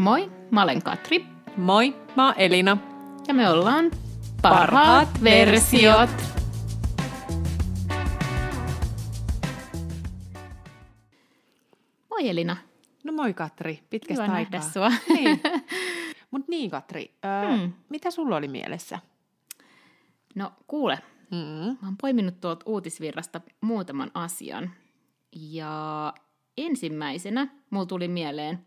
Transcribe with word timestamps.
Moi, 0.00 0.30
mä 0.50 0.62
olen 0.62 0.82
Katri. 0.82 1.24
Moi, 1.56 1.94
mä 2.16 2.26
oon 2.26 2.34
Elina. 2.38 2.76
Ja 3.28 3.34
me 3.34 3.50
ollaan 3.50 3.90
Parhaat, 4.42 4.70
Parhaat 4.70 5.24
versiot. 5.24 6.10
Moi 12.10 12.28
Elina. 12.28 12.56
No 13.04 13.12
moi 13.12 13.34
Katri, 13.34 13.82
pitkästä 13.90 14.22
Hyvä 14.24 14.34
aikaa. 14.34 14.50
nähdä 14.60 14.72
sua. 14.72 14.90
Niin. 15.08 15.40
Mut 16.30 16.48
niin 16.48 16.70
Katri, 16.70 17.14
öö, 17.24 17.56
Hmm. 17.56 17.72
mitä 17.88 18.10
sulla 18.10 18.36
oli 18.36 18.48
mielessä? 18.48 18.98
No 20.34 20.52
kuule, 20.66 20.98
Mm. 21.30 21.38
mä 21.82 21.88
oon 21.88 21.96
poiminut 22.00 22.40
tuolta 22.40 22.62
uutisvirrasta 22.66 23.40
muutaman 23.60 24.10
asian. 24.14 24.70
Ja 25.32 26.14
ensimmäisenä 26.58 27.48
mulla 27.70 27.86
tuli 27.86 28.08
mieleen, 28.08 28.58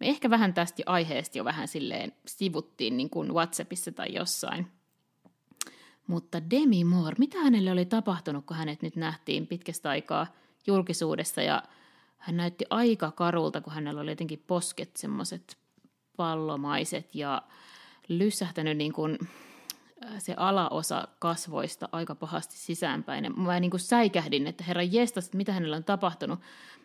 me 0.00 0.08
ehkä 0.08 0.30
vähän 0.30 0.54
tästä 0.54 0.82
aiheesta 0.86 1.38
jo 1.38 1.44
vähän 1.44 1.68
silleen 1.68 2.12
sivuttiin 2.26 2.96
niin 2.96 3.10
kuin 3.10 3.34
Whatsappissa 3.34 3.92
tai 3.92 4.14
jossain. 4.14 4.66
Mutta 6.06 6.50
Demi 6.50 6.84
Moore, 6.84 7.16
mitä 7.18 7.38
hänelle 7.38 7.72
oli 7.72 7.84
tapahtunut, 7.84 8.44
kun 8.46 8.56
hänet 8.56 8.82
nyt 8.82 8.96
nähtiin 8.96 9.46
pitkästä 9.46 9.90
aikaa 9.90 10.26
julkisuudessa 10.66 11.42
ja 11.42 11.62
hän 12.18 12.36
näytti 12.36 12.64
aika 12.70 13.10
karulta, 13.10 13.60
kun 13.60 13.72
hänellä 13.72 14.00
oli 14.00 14.10
jotenkin 14.10 14.44
posket 14.46 14.96
semmoiset 14.96 15.56
pallomaiset 16.16 17.14
ja 17.14 17.42
lyssähtänyt 18.08 18.76
niin 18.76 18.92
kuin 18.92 19.18
se 20.18 20.34
alaosa 20.36 21.08
kasvoista 21.18 21.88
aika 21.92 22.14
pahasti 22.14 22.56
sisäänpäin. 22.56 23.40
Mä 23.40 23.60
niin 23.60 23.70
kuin 23.70 23.80
säikähdin, 23.80 24.46
että 24.46 24.64
herra 24.64 24.82
jestas, 24.82 25.32
mitä 25.32 25.52
hänellä 25.52 25.76
on 25.76 25.84
tapahtunut. 25.84 26.40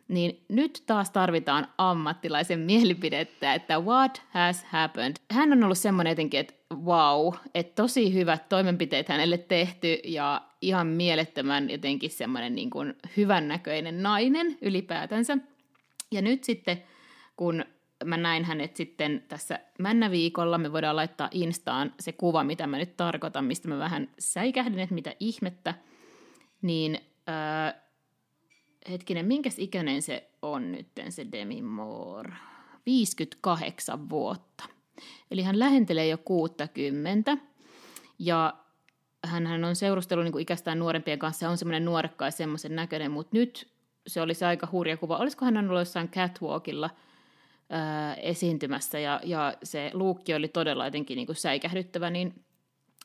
Niin 0.08 0.44
nyt 0.48 0.84
taas 0.86 1.12
tarvitaan 1.12 1.68
ammattilaisen 1.78 2.60
mielipidettä, 2.60 3.54
että 3.54 3.80
what 3.80 4.22
has 4.30 4.64
happened. 4.64 5.16
Hän 5.32 5.52
on 5.52 5.64
ollut 5.64 5.78
semmoinen 5.78 6.12
jotenkin, 6.12 6.40
että 6.40 6.54
wow, 6.76 7.34
että 7.56 7.82
tosi 7.82 8.14
hyvät 8.14 8.50
toimenpiteet 8.50 9.10
hänelle 9.10 9.38
tehty 9.38 10.00
ja 10.04 10.42
ihan 10.62 10.88
mielettömän 10.88 11.70
jotenkin 11.70 12.10
semmoinen 12.10 12.56
niin 12.56 12.70
kuin 12.70 12.94
hyvännäköinen 13.18 14.04
nainen 14.04 14.58
ylipäätänsä. 14.62 15.38
Ja 16.12 16.22
nyt 16.22 16.44
sitten, 16.44 16.84
kun 17.38 17.66
mä 18.06 18.18
näin 18.18 18.46
hänet 18.46 18.76
sitten 18.76 19.24
tässä 19.28 19.60
männäviikolla, 19.80 20.58
me 20.58 20.72
voidaan 20.72 20.96
laittaa 20.96 21.30
Instaan 21.32 21.94
se 22.00 22.12
kuva, 22.12 22.44
mitä 22.44 22.68
mä 22.68 22.78
nyt 22.78 22.98
tarkoitan, 22.98 23.46
mistä 23.46 23.68
mä 23.68 23.80
vähän 23.80 24.10
säikähdin, 24.20 24.80
että 24.80 24.96
mitä 24.96 25.16
ihmettä, 25.20 25.74
niin 26.62 27.00
äh, 27.30 27.82
hetkinen, 28.90 29.26
minkäs 29.26 29.60
ikäinen 29.60 30.02
se 30.02 30.30
on 30.42 30.72
nyt 30.72 30.88
se 31.10 31.28
Demi 31.32 31.62
Moore? 31.62 32.34
58 32.86 34.10
vuotta. 34.10 34.64
Eli 35.32 35.44
hän 35.44 35.60
lähentelee 35.60 36.08
jo 36.08 36.18
60 36.18 37.38
ja 38.20 38.54
hän 39.26 39.64
on 39.64 39.76
seurustellut 39.76 40.26
niin 40.26 40.32
kuin 40.32 40.42
ikästään 40.42 40.80
nuorempien 40.80 41.20
kanssa 41.20 41.50
on 41.50 41.58
semmoinen 41.58 41.86
nuorekka 41.86 42.26
ja 42.26 42.32
semmoisen 42.32 42.76
näköinen, 42.76 43.12
mutta 43.12 43.38
nyt 43.38 43.68
se 44.08 44.22
olisi 44.22 44.46
aika 44.46 44.68
hurja 44.72 44.98
kuva. 44.98 45.18
Olisiko 45.18 45.46
hän 45.46 45.58
ollut 45.58 45.82
jossain 45.82 46.10
catwalkilla 46.10 46.90
ää, 47.70 48.14
esiintymässä 48.14 49.00
ja, 49.00 49.22
ja 49.24 49.54
se 49.64 49.92
luukki 49.94 50.34
oli 50.34 50.48
todella 50.48 50.86
jotenkin 50.86 51.16
niin 51.16 51.26
kuin 51.26 51.36
säikähdyttävä, 51.36 52.10
niin 52.10 52.34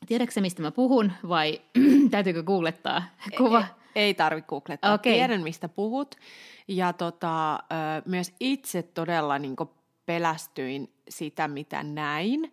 tiedätkö 0.07 0.41
mistä 0.41 0.63
mä 0.63 0.71
puhun 0.71 1.13
vai 1.29 1.61
täytyykö 2.11 2.43
googlettaa 2.43 3.03
kuva? 3.37 3.65
Ei, 3.95 4.03
ei 4.05 4.15
tarvitse 4.15 4.49
googlettaa, 4.49 4.95
Okei. 4.95 5.13
tiedän 5.13 5.43
mistä 5.43 5.69
puhut. 5.69 6.15
Ja 6.69 6.93
tota, 6.93 7.59
myös 8.05 8.33
itse 8.41 8.83
todella 8.83 9.39
niin 9.39 9.57
pelästyin 10.07 10.93
sitä, 11.09 11.49
mitä 11.49 11.83
näin. 11.83 12.53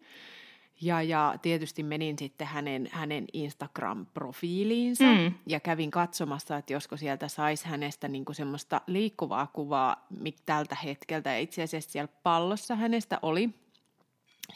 Ja, 0.81 1.01
ja 1.01 1.35
tietysti 1.41 1.83
menin 1.83 2.19
sitten 2.19 2.47
hänen, 2.47 2.89
hänen 2.91 3.25
Instagram-profiiliinsa 3.33 5.03
Mm. 5.03 5.33
ja 5.47 5.59
kävin 5.59 5.91
katsomassa, 5.91 6.57
että 6.57 6.73
josko 6.73 6.97
sieltä 6.97 7.27
saisi 7.27 7.67
hänestä 7.67 8.07
niin 8.07 8.25
semmoista 8.31 8.81
liikkuvaa 8.87 9.47
kuvaa 9.47 10.05
mik- 10.13 10.41
tältä 10.45 10.75
hetkeltä. 10.75 11.29
Ja 11.29 11.39
itse 11.39 11.63
asiassa 11.63 11.91
siellä 11.91 12.13
pallossa 12.23 12.75
hänestä 12.75 13.19
oli. 13.21 13.49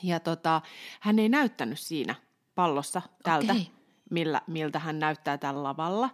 Ja 0.04 0.20
tota, 0.20 0.62
hän 1.00 1.20
ei 1.20 1.30
näyttänyt 1.30 1.80
siinä 1.80 2.16
pallossa 2.56 3.02
tältä, 3.24 3.54
Okei. 3.54 3.72
millä, 4.12 4.42
miltä 4.48 4.80
hän 4.80 5.00
näyttää 5.00 5.38
tällä 5.38 5.64
lavalla. 5.64 6.10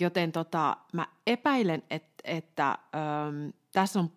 Joten 0.00 0.32
tota, 0.32 0.76
mä 0.92 1.06
epäilen, 1.26 1.82
että, 1.90 2.22
että 2.24 2.68
äm, 2.68 3.52
tässä 3.72 4.00
on 4.00 4.12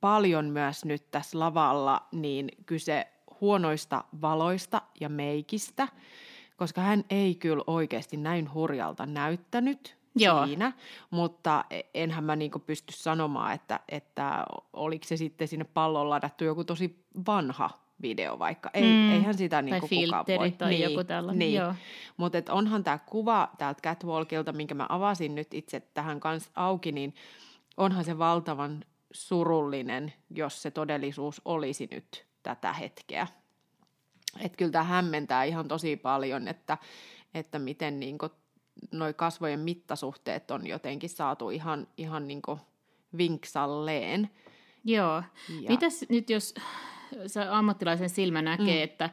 paljon 0.00 0.44
myös 0.44 0.84
nyt 0.84 1.10
tässä 1.10 1.38
lavalla 1.38 2.06
niin 2.12 2.48
kyse 2.66 3.12
huonoista 3.40 4.04
valoista 4.20 4.82
ja 5.00 5.08
meikistä, 5.08 5.88
koska 6.56 6.80
hän 6.80 7.04
ei 7.10 7.34
kyllä 7.34 7.64
oikeasti 7.66 8.16
näin 8.16 8.54
hurjalta 8.54 9.06
näyttänyt 9.06 9.96
Joo. 10.16 10.46
siinä, 10.46 10.72
mutta 11.10 11.64
enhän 11.94 12.24
mä 12.24 12.36
niinku 12.36 12.58
pysty 12.58 12.92
sanomaan, 12.92 13.52
että, 13.54 13.80
että 13.88 14.46
oliko 14.72 15.04
se 15.08 15.16
sitten 15.16 15.48
sinne 15.48 15.64
palloon 15.64 16.10
ladattu 16.10 16.44
joku 16.44 16.64
tosi 16.64 17.04
vanha 17.26 17.70
video 18.02 18.38
vaikka. 18.38 18.70
Ei, 18.74 18.82
Mm. 18.82 19.12
Eihän 19.12 19.34
sitä 19.34 19.56
Tai 19.56 19.62
niinku 19.62 19.88
kukaan 19.88 20.24
voi. 20.38 20.50
tai 20.50 20.80
joku 20.82 21.04
tällainen, 21.04 21.38
Niin. 21.38 21.62
Mutta 22.16 22.38
onhan 22.50 22.84
tämä 22.84 22.98
kuva 22.98 23.48
täältä 23.58 23.80
Catwalkilta, 23.82 24.52
minkä 24.52 24.74
mä 24.74 24.86
avasin 24.88 25.34
nyt 25.34 25.54
itse 25.54 25.80
tähän 25.80 26.20
kanssa 26.20 26.50
auki, 26.56 26.92
niin 26.92 27.14
onhan 27.76 28.04
se 28.04 28.18
valtavan 28.18 28.84
surullinen, 29.12 30.12
jos 30.30 30.62
se 30.62 30.70
todellisuus 30.70 31.42
olisi 31.44 31.88
nyt 31.90 32.26
tätä 32.42 32.72
hetkeä. 32.72 33.26
Että 34.40 34.56
kyllä 34.56 34.72
tämä 34.72 34.84
hämmentää 34.84 35.44
ihan 35.44 35.68
tosi 35.68 35.96
paljon, 35.96 36.48
että, 36.48 36.78
että 37.34 37.58
miten 37.58 38.00
niinku 38.00 38.28
noi 38.92 39.14
kasvojen 39.14 39.60
mittasuhteet 39.60 40.50
on 40.50 40.66
jotenkin 40.66 41.10
saatu 41.10 41.50
ihan, 41.50 41.88
ihan 41.96 42.28
niinku 42.28 42.58
vinksalleen. 43.16 44.30
Joo. 44.84 45.22
Ja- 45.60 45.70
Mitäs 45.70 46.04
nyt, 46.08 46.30
jos 46.30 46.54
se 47.26 47.42
ammattilaisen 47.48 48.10
silmä 48.10 48.42
näkee, 48.42 48.76
mm. 48.78 48.84
että, 48.84 49.10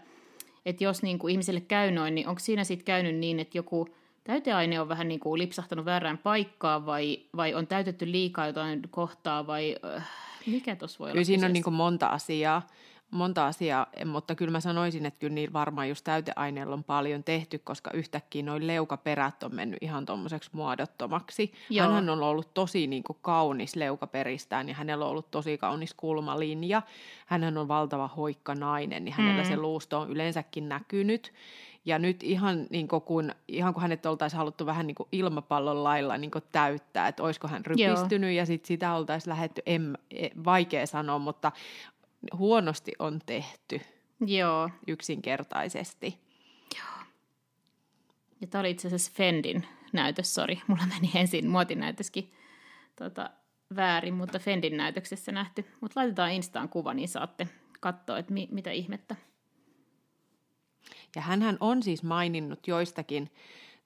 että 0.65 0.83
jos 0.83 1.03
niin 1.03 1.19
kuin 1.19 1.31
ihmiselle 1.31 1.61
käy 1.61 1.91
noin, 1.91 2.15
niin 2.15 2.27
onko 2.27 2.39
siinä 2.39 2.63
sitten 2.63 2.85
käynyt 2.85 3.15
niin, 3.15 3.39
että 3.39 3.57
joku 3.57 3.87
täyteaine 4.23 4.81
on 4.81 4.89
vähän 4.89 5.07
niin 5.07 5.19
kuin 5.19 5.39
lipsahtanut 5.39 5.85
väärään 5.85 6.17
paikkaan 6.17 6.85
vai, 6.85 7.19
vai 7.35 7.53
on 7.53 7.67
täytetty 7.67 8.11
liikaa 8.11 8.47
jotain 8.47 8.81
kohtaa 8.89 9.47
vai 9.47 9.75
äh, 9.95 10.09
mikä 10.45 10.75
tuossa 10.75 10.99
voi 10.99 11.07
Kyllä 11.07 11.19
olla 11.19 11.25
siinä 11.25 11.45
on 11.45 11.53
niin 11.53 11.63
kuin 11.63 11.73
monta 11.73 12.07
asiaa, 12.07 12.67
monta 13.11 13.47
asiaa, 13.47 13.87
mutta 14.05 14.35
kyllä 14.35 14.51
mä 14.51 14.59
sanoisin, 14.59 15.05
että 15.05 15.19
kyllä 15.19 15.33
niin 15.33 15.53
varmaan 15.53 15.89
just 15.89 16.03
täyteaineella 16.03 16.73
on 16.73 16.83
paljon 16.83 17.23
tehty, 17.23 17.59
koska 17.59 17.91
yhtäkkiä 17.93 18.43
noin 18.43 18.67
leukaperät 18.67 19.43
on 19.43 19.55
mennyt 19.55 19.77
ihan 19.81 20.05
tuommoiseksi 20.05 20.49
muodottomaksi. 20.53 21.53
Joo. 21.69 21.85
Hänhän 21.85 22.09
on 22.09 22.23
ollut 22.23 22.53
tosi 22.53 22.87
niin 22.87 23.03
kuin 23.03 23.17
kaunis 23.21 23.75
leukaperistään 23.75 24.69
ja 24.69 24.75
hänellä 24.75 25.05
on 25.05 25.11
ollut 25.11 25.31
tosi 25.31 25.57
kaunis 25.57 25.93
kulmalinja. 25.93 26.81
Hänhän 27.25 27.57
on 27.57 27.67
valtava 27.67 28.07
hoikka 28.07 28.55
nainen, 28.55 29.05
niin 29.05 29.13
hänellä 29.15 29.43
Mm. 29.43 29.47
se 29.47 29.57
luusto 29.57 29.99
on 29.99 30.09
yleensäkin 30.09 30.69
näkynyt. 30.69 31.33
Ja 31.85 31.99
nyt 31.99 32.23
ihan, 32.23 32.67
niin 32.69 32.87
kuin 32.87 33.01
kun, 33.01 33.31
ihan 33.47 33.73
kun 33.73 33.81
hänet 33.81 34.05
oltaisiin 34.05 34.37
haluttu 34.37 34.65
vähän 34.65 34.87
niin 34.87 34.95
kuin 34.95 35.09
ilmapallon 35.11 35.83
lailla 35.83 36.17
niin 36.17 36.31
kuin 36.31 36.43
täyttää, 36.51 37.07
että 37.07 37.23
olisiko 37.23 37.47
hän 37.47 37.65
rypistynyt 37.65 38.31
ja 38.35 38.45
sit 38.45 38.65
sitä 38.65 38.93
oltaisiin 38.93 39.29
lähetty, 39.31 39.61
en, 39.65 39.97
e- 40.11 40.29
vaikea 40.45 40.85
sanoa, 40.87 41.19
mutta 41.19 41.51
huonosti 42.37 42.91
on 42.99 43.19
tehty 43.25 43.81
Joo. 44.19 44.69
yksinkertaisesti. 44.87 46.27
Ja 48.41 48.47
tämä 48.47 48.59
oli 48.59 48.71
itse 48.71 48.87
asiassa 48.87 49.11
Fendin 49.15 49.67
näytös, 49.93 50.33
sori. 50.33 50.61
Mulla 50.67 50.83
meni 50.85 51.11
ensin 51.15 51.49
muotinäytöskin 51.49 52.31
tota, 52.95 53.29
väärin, 53.75 54.13
mutta 54.13 54.39
Fendin 54.39 54.77
näytöksessä 54.77 55.31
nähty. 55.31 55.65
Mutta 55.81 55.99
laitetaan 55.99 56.31
Instaan 56.31 56.69
kuva, 56.69 56.93
niin 56.93 57.07
saatte 57.07 57.47
katsoa, 57.79 58.17
että 58.17 58.33
mi- 58.33 58.49
mitä 58.51 58.71
ihmettä. 58.71 59.15
Ja 61.15 61.21
hänhän 61.21 61.57
on 61.59 61.83
siis 61.83 62.03
maininnut 62.03 62.67
joistakin 62.67 63.31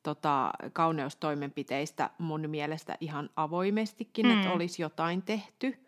tota, 0.04 0.52
kauneustoimenpiteistä 0.74 2.10
mun 2.18 2.50
mielestä 2.50 2.98
ihan 3.00 3.30
avoimestikin, 3.36 4.26
mm. 4.26 4.32
että 4.32 4.52
olisi 4.52 4.82
jotain 4.82 5.22
tehty 5.22 5.86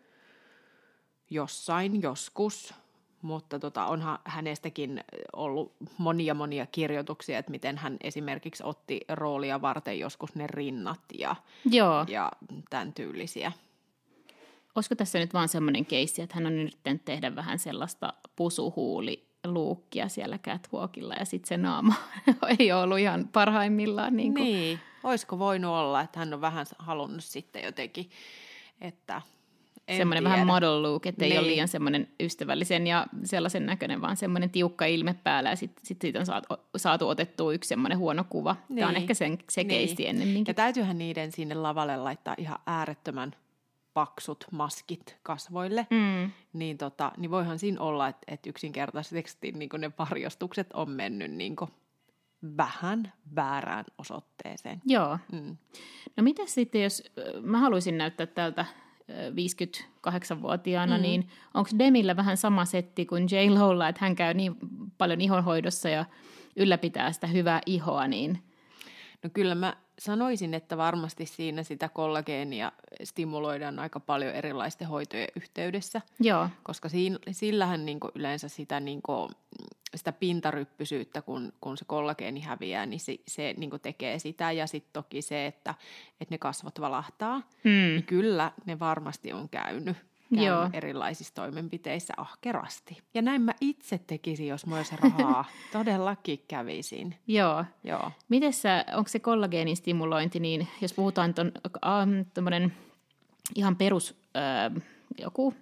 jossain, 1.34 2.02
joskus. 2.02 2.74
Mutta 3.22 3.58
tota, 3.58 3.86
onhan 3.86 4.18
hänestäkin 4.24 5.04
ollut 5.32 5.72
monia 5.98 6.34
monia 6.34 6.66
kirjoituksia, 6.66 7.38
että 7.38 7.50
miten 7.50 7.78
hän 7.78 7.96
esimerkiksi 8.00 8.62
otti 8.66 9.00
roolia 9.08 9.62
varten 9.62 9.98
joskus 9.98 10.34
ne 10.34 10.46
rinnat 10.46 11.00
ja, 11.18 11.36
Joo. 11.64 12.04
ja 12.08 12.32
tämän 12.70 12.92
tyylisiä. 12.92 13.52
Olisiko 14.74 14.94
tässä 14.94 15.18
nyt 15.18 15.34
vaan 15.34 15.48
semmoinen 15.48 15.86
keissi, 15.86 16.22
että 16.22 16.34
hän 16.34 16.46
on 16.46 16.52
yrittänyt 16.52 17.04
tehdä 17.04 17.36
vähän 17.36 17.58
sellaista 17.58 18.12
pusuhuuliluukkia 18.36 20.08
siellä 20.08 20.38
catwalkilla 20.38 21.14
ja 21.14 21.24
sitten 21.24 21.48
se 21.48 21.56
naama 21.56 21.94
ei 22.58 22.72
ole 22.72 22.82
ollut 22.82 22.98
ihan 22.98 23.28
parhaimmillaan. 23.32 24.16
Niin 24.16 24.34
kuin. 24.34 24.44
Niin, 24.44 24.80
olisiko 25.04 25.38
voinut 25.38 25.70
olla, 25.70 26.00
että 26.00 26.18
hän 26.18 26.34
on 26.34 26.40
vähän 26.40 26.66
halunnut 26.78 27.24
sitten 27.24 27.64
jotenkin, 27.64 28.10
että 28.80 29.22
En 29.88 29.96
semmoinen 29.96 30.24
vähän 30.24 30.36
tiedä. 30.38 30.46
model 30.52 30.82
look, 30.82 31.06
ettei 31.06 31.28
niin. 31.28 31.38
ole 31.40 31.46
liian 31.46 31.68
semmoinen 31.68 32.08
ystävällisen 32.20 32.86
ja 32.86 33.06
sellaisen 33.24 33.66
näköinen, 33.66 34.00
vaan 34.00 34.16
semmoinen 34.16 34.50
tiukka 34.50 34.84
ilme 34.86 35.14
päällä 35.24 35.50
ja 35.50 35.56
sitten 35.56 35.86
sit 35.86 36.00
siitä 36.00 36.18
on 36.18 36.26
saatu, 36.26 36.46
saatu 36.76 37.08
otettua 37.08 37.52
yksi 37.52 37.68
semmoinen 37.68 37.98
huono 37.98 38.24
kuva. 38.30 38.56
Niin. 38.68 38.78
Tämä 38.78 38.88
on 38.88 38.96
ehkä 38.96 39.14
sen, 39.14 39.38
se 39.50 39.60
Niin. 39.60 39.68
keisti 39.68 40.06
ennemminkin. 40.06 40.50
Ja 40.50 40.54
täytyyhän 40.54 40.98
niiden 40.98 41.32
sinne 41.32 41.54
lavalle 41.54 41.96
laittaa 41.96 42.34
ihan 42.38 42.58
äärettömän 42.66 43.32
paksut 43.94 44.46
maskit 44.50 45.16
kasvoille, 45.22 45.86
Mm. 45.90 46.30
niin, 46.52 46.78
tota, 46.78 47.12
niin 47.16 47.30
voihan 47.30 47.58
siinä 47.58 47.80
olla, 47.80 48.08
että, 48.08 48.22
että 48.26 48.50
yksinkertaisesti 48.50 49.52
niin 49.52 49.70
ne 49.78 49.90
varjostukset 49.98 50.72
on 50.72 50.90
mennyt 50.90 51.30
niin 51.30 51.56
vähän 52.56 53.12
väärään 53.36 53.84
osoitteeseen. 53.98 54.82
Joo. 54.86 55.18
Mm. 55.32 55.56
No 56.16 56.22
mitä 56.22 56.42
sitten, 56.46 56.82
jos 56.82 57.02
mä 57.42 57.58
haluaisin 57.58 57.98
näyttää 57.98 58.26
tältä 58.26 58.66
58-vuotiaana, 59.10 60.96
mm. 60.96 61.02
niin 61.02 61.28
onko 61.54 61.70
Demillä 61.78 62.16
vähän 62.16 62.36
sama 62.36 62.64
setti 62.64 63.06
kuin 63.06 63.24
J. 63.24 63.50
Lolla, 63.58 63.88
että 63.88 64.04
hän 64.04 64.16
käy 64.16 64.34
niin 64.34 64.56
paljon 64.98 65.20
ihonhoidossa 65.20 65.88
ja 65.88 66.04
ylläpitää 66.56 67.12
sitä 67.12 67.26
hyvää 67.26 67.60
ihoa, 67.66 68.06
niin 68.06 68.42
No 69.24 69.30
kyllä 69.32 69.54
mä 69.54 69.76
sanoisin, 69.98 70.54
että 70.54 70.76
varmasti 70.76 71.26
siinä 71.26 71.62
sitä 71.62 71.88
kollageenia 71.88 72.72
stimuloidaan 73.04 73.78
aika 73.78 74.00
paljon 74.00 74.34
erilaisten 74.34 74.88
hoitojen 74.88 75.28
yhteydessä, 75.36 76.00
joo, 76.20 76.48
koska 76.62 76.88
siinä, 76.88 77.18
sillähän 77.30 77.86
niin 77.86 77.98
yleensä 78.14 78.48
sitä, 78.48 78.80
niin 78.80 79.00
sitä 79.94 80.12
pintaryppysyyttä, 80.12 81.22
kun, 81.22 81.52
kun 81.60 81.78
se 81.78 81.84
kollageeni 81.84 82.40
häviää, 82.40 82.86
niin 82.86 83.00
se, 83.00 83.16
se 83.28 83.54
niin 83.56 83.70
tekee 83.82 84.18
sitä. 84.18 84.52
Ja 84.52 84.66
sitten 84.66 84.92
toki 84.92 85.22
se, 85.22 85.46
että, 85.46 85.74
että 86.20 86.34
ne 86.34 86.38
kasvot 86.38 86.80
valahtaa, 86.80 87.38
mm. 87.64 87.70
niin 87.70 88.04
kyllä 88.04 88.52
ne 88.66 88.78
varmasti 88.78 89.32
on 89.32 89.48
käynyt. 89.48 89.96
Joo. 90.30 90.70
erilaisissa 90.72 91.34
toimenpiteissä 91.34 92.14
ahkerasti. 92.16 92.98
Ja 93.14 93.22
näin 93.22 93.42
mä 93.42 93.52
itse 93.60 93.98
tekisin, 94.06 94.46
jos 94.46 94.66
mulla 94.66 94.78
olisi 94.78 94.96
rahaa. 94.96 95.44
Todellakin 95.72 96.44
kävisin. 96.48 97.14
joo. 97.26 97.64
Joo. 97.84 98.12
Miten 98.28 98.52
sä, 98.52 98.84
onko 98.94 99.08
se 99.08 99.18
kollageenin 99.18 99.76
stimulointi, 99.76 100.40
niin 100.40 100.68
jos 100.80 100.92
puhutaan 100.92 101.34
ton, 101.34 101.52
ähm, 101.86 102.70
ihan 103.54 103.76
perus 103.76 104.16
äh, 104.36 104.82
joku 105.18 105.54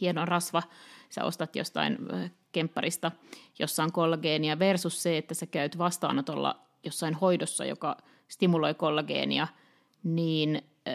hieno 0.00 0.24
rasva, 0.24 0.62
sä 1.08 1.24
ostat 1.24 1.56
jostain 1.56 1.98
äh, 2.14 2.30
kempparista, 2.52 3.12
jossa 3.58 3.82
on 3.82 3.92
kollageenia 3.92 4.58
versus 4.58 5.02
se, 5.02 5.18
että 5.18 5.34
sä 5.34 5.46
käyt 5.46 5.78
vastaanotolla 5.78 6.60
jossain 6.84 7.14
hoidossa, 7.14 7.64
joka 7.64 7.96
stimuloi 8.28 8.74
kollageenia, 8.74 9.48
niin 10.04 10.62
äh, 10.88 10.94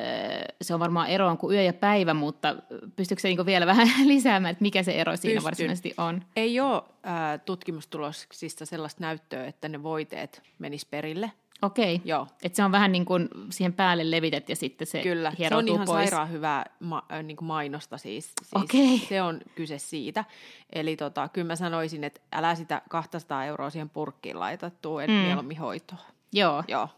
se 0.61 0.73
on 0.73 0.79
varmaan 0.79 1.07
eroon 1.07 1.37
kuin 1.37 1.55
yö 1.55 1.63
ja 1.63 1.73
päivä, 1.73 2.13
mutta 2.13 2.55
pystyykö 2.95 3.21
se 3.21 3.27
niinku 3.27 3.45
vielä 3.45 3.65
vähän 3.75 4.07
lisäämään, 4.07 4.51
että 4.51 4.61
mikä 4.61 4.83
se 4.83 4.91
ero 4.91 5.17
siinä 5.17 5.33
Pystyn. 5.33 5.43
varsinaisesti 5.43 5.93
on? 5.97 6.21
Ei 6.35 6.59
ole 6.59 6.75
äh, 7.07 7.41
tutkimustuloksista 7.45 8.65
sellaista 8.65 9.01
näyttöä, 9.01 9.45
että 9.45 9.69
ne 9.69 9.83
voiteet 9.83 10.43
menis 10.59 10.85
perille. 10.85 11.31
Okei, 11.61 12.01
Joo, 12.05 12.27
että 12.43 12.55
se 12.55 12.63
on 12.63 12.71
vähän 12.71 12.91
niin 12.91 13.05
kuin 13.05 13.29
siihen 13.49 13.73
päälle 13.73 14.11
levität 14.11 14.49
ja 14.49 14.55
sitten 14.55 14.87
se 14.87 15.01
kyllä. 15.03 15.31
Se 15.49 15.55
on 15.55 15.67
ihan 15.67 15.85
pois. 15.85 15.97
sairaan 16.09 16.31
hyvää 16.31 16.65
ma- 16.79 17.05
niin 17.23 17.37
kuin 17.37 17.47
mainosta 17.47 17.97
siis. 17.97 18.25
siis 18.43 18.63
Okei. 18.63 18.97
Se 19.09 19.21
on 19.21 19.41
kyse 19.55 19.77
siitä. 19.77 20.25
Eli 20.73 20.95
tota, 20.97 21.29
kyllä 21.29 21.47
mä 21.47 21.55
sanoisin, 21.55 22.03
että 22.03 22.21
älä 22.31 22.55
sitä 22.55 22.81
200 22.89 23.45
euroa 23.45 23.69
siihen 23.69 23.89
purkkiin 23.89 24.39
laitattua, 24.39 25.03
että 25.03 25.11
Mm. 25.13 25.17
mm. 25.19 25.25
mieluummin 25.25 25.57
hoitoa. 25.57 25.99
Joo. 26.33 26.63
Joo. 26.67 26.89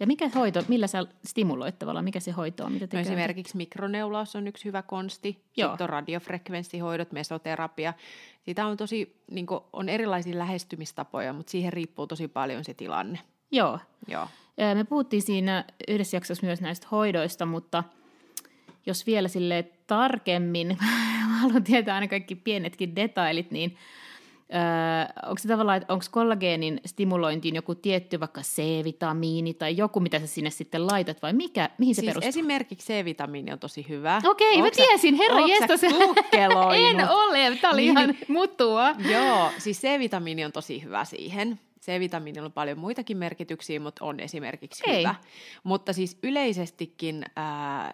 Ja 0.00 0.06
mikä 0.06 0.30
hoito, 0.34 0.64
millä 0.68 0.86
sä 0.86 1.06
stimuloit 1.24 1.78
tavallaan, 1.78 2.04
mikä 2.04 2.20
se 2.20 2.30
hoito 2.30 2.64
on, 2.64 2.72
mitä 2.72 2.86
te 2.86 2.96
No 2.96 3.00
esimerkiksi 3.00 3.56
mikroneulaus 3.56 4.36
on 4.36 4.48
yksi 4.48 4.64
hyvä 4.64 4.82
konsti. 4.82 5.42
Joo. 5.56 5.70
Sitten 5.70 5.84
on 5.84 5.88
radiofrekvenssihoidot, 5.88 7.12
mesoterapia. 7.12 7.94
Sitä 8.42 8.66
on 8.66 8.76
tosi, 8.76 9.16
niin 9.30 9.46
kuin, 9.46 9.60
on 9.72 9.88
erilaisia 9.88 10.38
lähestymistapoja, 10.38 11.32
mutta 11.32 11.50
siihen 11.50 11.72
riippuu 11.72 12.06
tosi 12.06 12.28
paljon 12.28 12.64
se 12.64 12.74
tilanne. 12.74 13.18
Joo. 13.50 13.78
Joo. 14.08 14.28
Me 14.74 14.84
puhuttiin 14.84 15.22
siinä 15.22 15.64
yhdessä 15.88 16.16
jaksossa 16.16 16.46
myös 16.46 16.60
näistä 16.60 16.86
hoidoista, 16.90 17.46
mutta 17.46 17.84
jos 18.86 19.06
vielä 19.06 19.28
sille 19.28 19.64
tarkemmin, 19.86 20.78
haluan 21.40 21.64
tietää 21.64 21.94
aina 21.94 22.08
kaikki 22.08 22.34
pienetkin 22.34 22.96
detailit, 22.96 23.50
niin 23.50 23.76
ää, 24.52 25.12
onko 25.26 25.38
se 25.38 25.48
tavallaan, 25.48 25.76
että 25.76 25.92
onko 25.92 26.04
kollageenin 26.10 26.80
stimulointiin 26.86 27.54
joku 27.54 27.74
tietty 27.74 28.20
vaikka 28.20 28.40
C-vitamiini 28.40 29.54
tai 29.54 29.76
joku, 29.76 30.00
mitä 30.00 30.18
sä 30.20 30.26
sinne 30.26 30.50
sitten 30.50 30.86
laitat 30.86 31.22
vai 31.22 31.32
mikä, 31.32 31.70
mihin 31.78 31.94
se 31.94 32.00
Siis 32.00 32.10
perustuu? 32.10 32.28
esimerkiksi 32.28 32.86
C-vitamiini 32.92 33.52
on 33.52 33.58
tosi 33.58 33.86
hyvä. 33.88 34.20
Okei, 34.24 34.58
mä 34.58 34.64
Ootko 34.64 34.76
sä- 34.82 34.86
tiesin, 34.88 35.14
herra 35.14 35.40
jestas. 35.46 35.80
googleoinut? 35.80 37.00
En 37.00 37.10
ole, 37.10 37.56
tää 37.60 37.70
oli 37.70 37.80
Niin, 37.80 37.98
ihan 37.98 38.14
mutua. 38.28 38.90
Joo, 39.12 39.50
siis 39.58 39.80
C-vitamiini 39.80 40.44
on 40.44 40.52
tosi 40.52 40.82
hyvä 40.84 41.04
siihen. 41.04 41.60
C-vitamiinilla 41.82 42.46
on 42.46 42.52
paljon 42.52 42.78
muitakin 42.78 43.16
merkityksiä, 43.16 43.80
mutta 43.80 44.04
on 44.04 44.20
esimerkiksi 44.20 44.82
Okei. 44.86 44.98
hyvä. 45.02 45.14
Mutta 45.64 45.92
siis 45.92 46.18
yleisestikin 46.22 47.24
ää, 47.36 47.90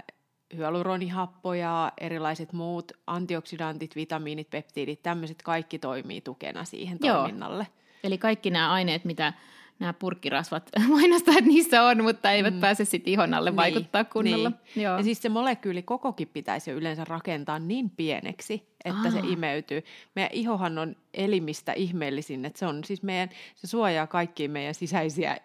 hyaluronihappoja, 0.57 1.93
erilaiset 2.01 2.53
muut 2.53 2.93
antioksidantit, 3.07 3.97
vitamiinit, 3.97 4.51
peptiidit, 4.51 5.03
tämmöiset 5.03 5.43
kaikki 5.43 5.79
toimii 5.79 6.21
tukena 6.21 6.65
siihen 6.65 6.99
Joo. 7.03 7.17
toiminnalle. 7.17 7.67
Eli 8.05 8.19
kaikki 8.19 8.51
nämä 8.51 8.73
aineet, 8.73 9.05
mitä 9.05 9.33
nämä 9.79 9.93
purkkirasvat 9.93 10.71
mainostaa, 10.89 11.35
että 11.39 11.51
niissä 11.51 11.83
on, 11.83 12.03
mutta 12.03 12.31
eivät 12.31 12.55
mm. 12.55 12.61
pääse 12.61 12.85
sitten 12.85 13.13
ihon 13.13 13.35
alle 13.35 13.57
vaikuttaa 13.57 14.05
kunnolla. 14.05 14.53
Niin. 14.75 14.85
Joo. 14.85 14.97
Ja 14.97 15.03
siis 15.03 15.23
se 15.23 15.29
molekyyli 15.29 15.83
kokokin 15.83 16.29
pitäisi 16.29 16.71
jo 16.71 16.77
yleensä 16.77 17.05
rakentaa 17.05 17.59
niin 17.59 17.91
pieneksi, 17.91 18.69
että 18.85 19.11
se 19.11 19.19
Aa. 19.19 19.27
imeytyy. 19.29 19.83
Meidän 20.15 20.33
ihohan 20.33 20.79
on 20.79 20.97
elimistä 21.15 21.73
ihmeellisin, 21.73 22.45
että 22.45 22.59
se 22.59 22.67
on 22.67 22.85
siis 22.85 23.03
meidän, 23.03 23.29
se 23.55 23.67
suojaa 23.67 24.07
kaikkia 24.07 24.49
meidän 24.49 24.75
sisäisiä 24.75 25.37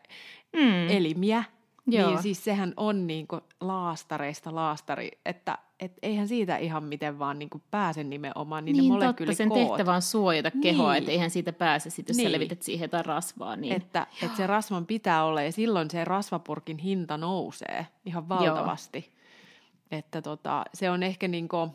mm. 0.53 0.89
elimiä. 0.89 1.43
Joo. 1.93 2.09
Niin 2.09 2.21
siis 2.21 2.43
sehän 2.43 2.73
on 2.77 3.07
niinku 3.07 3.41
laastareista 3.61 4.55
laastari, 4.55 5.11
että 5.25 5.57
et 5.79 5.91
eihän 6.01 6.27
siitä 6.27 6.57
ihan 6.57 6.83
miten 6.83 7.19
vaan 7.19 7.39
niinku 7.39 7.61
pääse 7.71 8.03
nimenomaan, 8.03 8.65
niin, 8.65 8.77
niin 8.77 8.93
ne 8.99 9.05
totta, 9.05 9.33
sen 9.33 9.51
tehtävä 9.51 9.93
on 9.95 10.01
suojata 10.01 10.51
niin. 10.53 10.61
kehoa, 10.61 10.91
Niin. 10.91 10.97
että 10.99 11.11
eihän 11.11 11.29
siitä 11.29 11.53
pääse, 11.53 11.89
sit, 11.89 12.07
jos 12.09 12.17
niin. 12.17 12.23
sä 12.25 12.29
Niin. 12.29 12.33
levität 12.39 12.61
siihen 12.61 12.83
jotain 12.83 13.05
rasvaa. 13.05 13.55
Niin. 13.55 13.73
Että, 13.73 14.07
että 14.23 14.37
se 14.37 14.47
rasvan 14.47 14.85
pitää 14.85 15.25
olla 15.25 15.41
ja 15.41 15.51
silloin 15.51 15.89
se 15.91 16.05
rasvapurkin 16.05 16.77
hinta 16.77 17.17
nousee 17.17 17.87
ihan 18.05 18.29
valtavasti. 18.29 19.11
Että 19.91 20.21
tota, 20.21 20.65
se 20.73 20.89
on 20.89 21.03
ehkä 21.03 21.27
niin 21.27 21.47
kuin, 21.47 21.71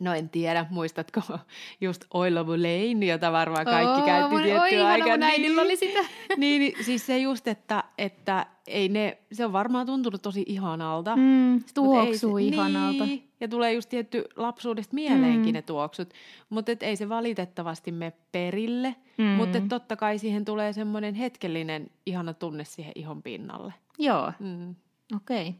no 0.00 0.14
en 0.14 0.28
tiedä, 0.28 0.66
muistatko 0.70 1.20
just 1.80 2.04
Oil 2.14 2.36
of 2.36 2.48
Lane, 2.48 3.06
jota 3.06 3.32
varmaan 3.32 3.64
kaikki 3.64 4.00
Oo, 4.00 4.06
käytti 4.06 4.34
mun- 4.34 4.42
tiettyä 4.42 4.62
oi, 4.62 4.80
aikaa. 4.82 5.08
mun 5.08 5.22
äidillä 5.22 5.62
oli 5.62 5.76
sitä. 5.76 6.00
niin, 6.36 6.60
niin, 6.60 6.84
siis 6.84 7.06
se 7.06 7.18
just, 7.18 7.48
että, 7.48 7.84
että 7.98 8.46
ei 8.66 8.88
ne, 8.88 9.18
se 9.32 9.44
on 9.44 9.52
varmaan 9.52 9.86
tuntunut 9.86 10.22
tosi 10.22 10.42
ihanalta. 10.46 11.16
Mm, 11.16 11.22
mut 11.22 11.62
ei 11.66 11.72
tuoksuu 11.74 12.38
se- 12.38 12.42
ihanalta. 12.44 13.06
Niin, 13.06 13.28
ja 13.40 13.48
tulee 13.48 13.72
just 13.72 13.88
tietty 13.88 14.24
lapsuudesta 14.36 14.94
mieleenkin 14.94 15.52
Mm. 15.52 15.52
ne 15.54 15.62
tuoksut, 15.62 16.08
mutta 16.50 16.72
ei 16.80 16.96
se 16.96 17.08
valitettavasti 17.08 17.92
mene 17.92 18.12
perille. 18.32 18.94
Mm. 19.18 19.24
Mutta 19.24 19.58
totta 19.68 19.96
kai 19.96 20.18
siihen 20.18 20.44
tulee 20.44 20.72
semmoinen 20.72 21.14
hetkellinen 21.14 21.90
ihana 22.06 22.34
tunne 22.34 22.64
siihen 22.64 22.92
ihon 22.94 23.22
pinnalle. 23.22 23.74
Joo, 23.98 24.32
Mm. 24.40 24.74
okei. 25.16 25.54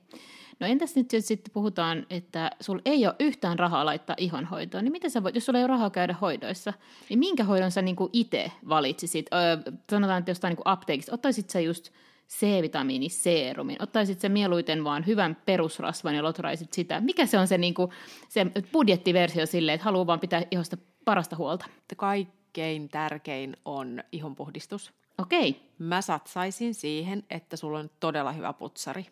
No 0.62 0.69
entäs 0.69 0.97
nyt, 0.97 1.12
jos 1.12 1.26
sitten 1.26 1.52
puhutaan, 1.52 2.07
että 2.11 2.50
sulla 2.61 2.83
ei 2.85 3.07
ole 3.07 3.14
yhtään 3.21 3.59
rahaa 3.59 3.85
laittaa 3.85 4.16
ihonhoitoon, 4.19 4.85
niin 4.85 4.92
miten 4.92 5.11
sä 5.11 5.23
voit, 5.23 5.35
jos 5.35 5.47
sulla 5.47 5.59
ei 5.59 5.64
ole 5.64 5.69
rahaa 5.69 5.90
käydä 5.90 6.14
hoidoissa, 6.21 6.73
niin 7.09 7.19
minkä 7.19 7.45
hoidon 7.45 7.71
sä 7.71 7.83
niinku 7.83 8.11
itse 8.12 8.52
valitsisit? 8.69 9.26
Öö, 9.35 9.73
sanotaan, 9.90 10.19
että 10.19 10.31
jostain 10.31 10.50
niinku 10.50 10.62
apteekista, 10.64 11.14
ottaisit 11.14 11.50
sä 11.50 11.61
just 11.61 11.90
C-vitamiiniseerumin, 12.28 13.76
ottaisit 13.83 14.21
sä 14.21 14.28
mieluiten 14.28 14.85
vaan 14.85 15.07
hyvän 15.07 15.37
perusrasvan 15.47 16.14
ja 16.14 16.23
lotraisit 16.23 16.73
sitä. 16.73 17.00
Mikä 17.00 17.26
se 17.26 17.38
on 17.38 17.49
se, 17.49 17.59
niinku, 17.59 17.92
se 18.28 18.47
budjettiversio 18.73 19.47
silleen, 19.47 19.75
että 19.75 19.85
haluaa 19.85 20.07
vaan 20.07 20.21
pitää 20.21 20.42
ihosta 20.50 20.76
parasta 21.04 21.37
huolta? 21.37 21.66
Kaikkein 21.97 22.88
tärkein 22.88 23.57
on 23.64 24.02
ihonpuhdistus. 24.12 24.92
Okei. 25.19 25.61
Mä 25.78 26.02
satsaisin 26.02 26.75
siihen, 26.75 27.23
että 27.31 27.57
sulla 27.57 27.78
on 27.78 27.90
todella 28.00 28.33
hyvä 28.33 28.52
putsari. 28.52 29.07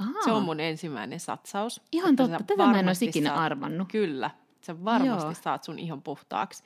Ahaa. 0.00 0.22
Se 0.24 0.32
on 0.32 0.42
mun 0.42 0.60
ensimmäinen 0.60 1.20
satsaus. 1.20 1.80
Ihan 1.92 2.16
totta, 2.16 2.38
tätä 2.46 2.66
mä 2.66 2.80
en 2.80 2.86
olisi 2.86 3.04
ikinä 3.04 3.34
arvannut. 3.34 3.88
Kyllä, 3.88 4.30
sä 4.60 4.84
varmasti 4.84 5.26
Joo. 5.26 5.34
saat 5.34 5.64
sun 5.64 5.78
ihon 5.78 6.02
puhtaaksi. 6.02 6.62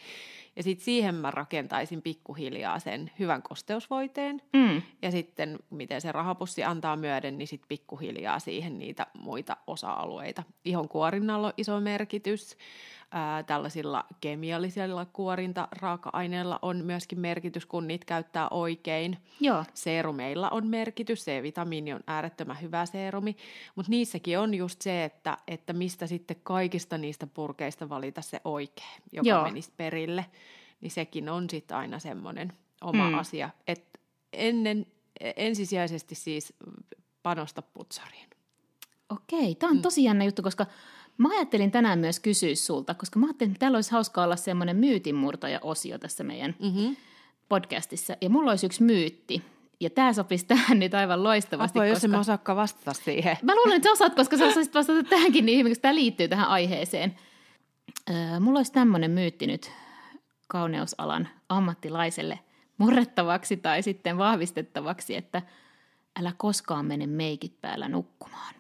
Ja 0.57 0.63
sitten 0.63 0.85
siihen 0.85 1.15
mä 1.15 1.31
rakentaisin 1.31 2.03
pikkuhiljaa 2.03 2.79
sen 2.79 3.11
hyvän 3.19 3.43
kosteusvoiteen. 3.43 4.43
Mm. 4.53 4.83
Ja 5.03 5.11
sitten 5.11 5.59
miten 5.71 6.01
se 6.01 6.13
rahapussi 6.13 6.65
antaa 6.65 6.97
myöden, 6.97 7.39
niin 7.39 7.49
sitten 7.49 7.69
pikkuhiljaa 7.69 8.39
siihen 8.39 8.79
niitä 8.79 9.07
muita 9.19 9.57
osa-alueita. 9.67 10.43
Ihon 10.65 10.89
kuorinnalla 10.89 11.47
on 11.47 11.53
iso 11.57 11.81
merkitys. 11.81 12.57
Ää, 13.11 13.43
tällaisilla 13.43 14.05
kemiallisilla 14.21 15.05
kuorinta-raaka-aineilla 15.05 16.59
on 16.63 16.85
myöskin 16.85 17.21
merkitys, 17.21 17.67
kun 17.67 17.87
niitä 17.87 18.07
käyttää 18.07 18.49
oikein. 18.49 19.19
Joo. 19.41 19.65
Seerumeilla 19.75 20.49
on 20.51 20.67
merkitys, 20.67 21.25
C-vitamiini 21.25 21.93
on 21.93 22.01
äärettömän 22.07 22.61
hyvä 22.61 22.87
seerumi, 22.87 23.37
mutta 23.75 23.91
niissäkin 23.91 24.39
on 24.39 24.55
just 24.55 24.83
se, 24.83 25.05
että, 25.05 25.37
että 25.49 25.73
mistä 25.73 26.07
sitten 26.07 26.37
kaikista 26.43 26.99
niistä 26.99 27.27
purkeista 27.27 27.89
valita 27.89 28.23
se 28.23 28.41
oikea, 28.45 28.87
joka 29.13 29.29
Joo. 29.29 29.43
menisi 29.43 29.73
perille, 29.77 30.25
niin 30.85 30.91
sekin 30.91 31.29
on 31.29 31.51
sitten 31.51 31.77
aina 31.77 31.99
semmoinen 31.99 32.53
oma 32.81 33.09
Mm. 33.11 33.19
asia. 33.19 33.51
Et 33.67 34.01
ennen, 34.33 34.87
ensisijaisesti 35.37 36.15
siis 36.15 36.53
panosta 37.23 37.63
putsariin. 37.63 38.29
Okei, 39.11 39.55
tämä 39.55 39.71
on 39.71 39.83
tosi 39.83 40.05
jännä 40.05 40.25
juttu, 40.25 40.43
koska 40.43 40.67
mä 41.19 41.29
ajattelin 41.29 41.71
tänään 41.71 41.99
myös 41.99 42.21
kysyä 42.21 42.55
sulta, 42.55 42.95
koska 42.95 43.19
mä 43.19 43.27
ajattelin, 43.27 43.51
että 43.51 43.59
täällä 43.61 43.77
olisi 43.77 43.93
hauskaa 43.93 44.25
olla 44.25 44.37
semmoinen 44.37 44.77
myytinmurtaja-osio 44.77 45.99
tässä 45.99 46.25
meidän 46.25 46.55
Mm-hmm. 46.61 46.97
podcastissa. 47.49 48.17
Ja 48.21 48.31
mulla 48.31 48.51
olisi 48.51 48.67
yksi 48.67 48.83
myytti, 48.83 49.43
ja 49.81 49.91
tämä 49.91 50.13
sopisi 50.13 50.47
tähän 50.47 50.79
nyt 50.79 50.95
aivan 50.95 51.25
loistavasti, 51.25 51.79
Apua, 51.79 51.87
jos 51.87 51.97
koska... 51.97 52.07
en 52.07 52.11
mä 52.11 52.19
osaakaan 52.21 52.57
vastata 52.57 52.93
siihen. 52.93 53.37
Mä 53.43 53.55
luulen, 53.55 53.77
että 53.77 53.89
sä 53.89 53.93
osaat, 53.93 54.15
koska 54.15 54.37
sä 54.37 54.47
osaisit 54.47 54.75
vastata 54.75 55.03
tähänkin 55.03 55.47
niin 55.47 55.59
hyvin, 55.59 55.71
koska 55.73 55.83
tämä 55.83 55.95
liittyy 55.95 56.29
tähän 56.29 56.49
aiheeseen. 56.49 57.17
Öö, 58.11 58.41
mulla 58.41 58.59
olisi 58.59 58.73
tämmöinen 58.73 59.11
myytti 59.11 59.47
nyt 59.47 59.71
kauneusalan 60.47 61.29
ammattilaiselle 61.49 62.41
murrettavaksi 62.79 63.57
tai 63.57 63.83
sitten 63.83 64.19
vahvistettavaksi, 64.19 65.17
että 65.17 65.43
älä 66.21 66.33
koskaan 66.37 66.87
mene 66.87 67.07
meikit 67.07 67.61
päällä 67.61 67.89
nukkumaan. 67.89 68.55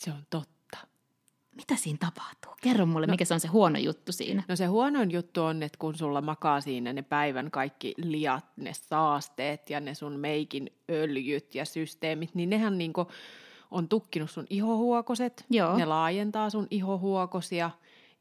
Se 0.00 0.10
on 0.10 0.26
totta. 0.30 0.78
Mitä 1.56 1.76
siinä 1.76 1.98
tapahtuu? 2.00 2.52
Kerro 2.62 2.86
mulle, 2.86 3.06
no, 3.06 3.10
mikä 3.10 3.24
se 3.24 3.34
on 3.34 3.40
se 3.40 3.48
huono 3.48 3.78
juttu 3.78 4.12
siinä. 4.12 4.42
No 4.48 4.56
se 4.56 4.66
huonoin 4.66 5.10
juttu 5.10 5.42
on, 5.42 5.62
että 5.62 5.78
kun 5.78 5.94
sulla 5.94 6.20
makaa 6.20 6.60
siinä 6.60 6.92
ne 6.92 7.02
päivän 7.02 7.50
kaikki 7.50 7.94
liat, 7.96 8.44
ne 8.56 8.72
saasteet 8.74 9.70
ja 9.70 9.80
ne 9.80 9.94
sun 9.94 10.12
meikin 10.12 10.70
öljyt 10.90 11.54
ja 11.54 11.64
systeemit, 11.64 12.34
niin 12.34 12.50
nehän 12.50 12.78
niinku 12.78 13.06
on 13.70 13.88
tukkinut 13.88 14.30
sun 14.30 14.46
ihohuokoset. 14.50 15.44
Joo. 15.50 15.76
Ne 15.76 15.84
laajentaa 15.84 16.50
sun 16.50 16.66
ihohuokosia 16.70 17.70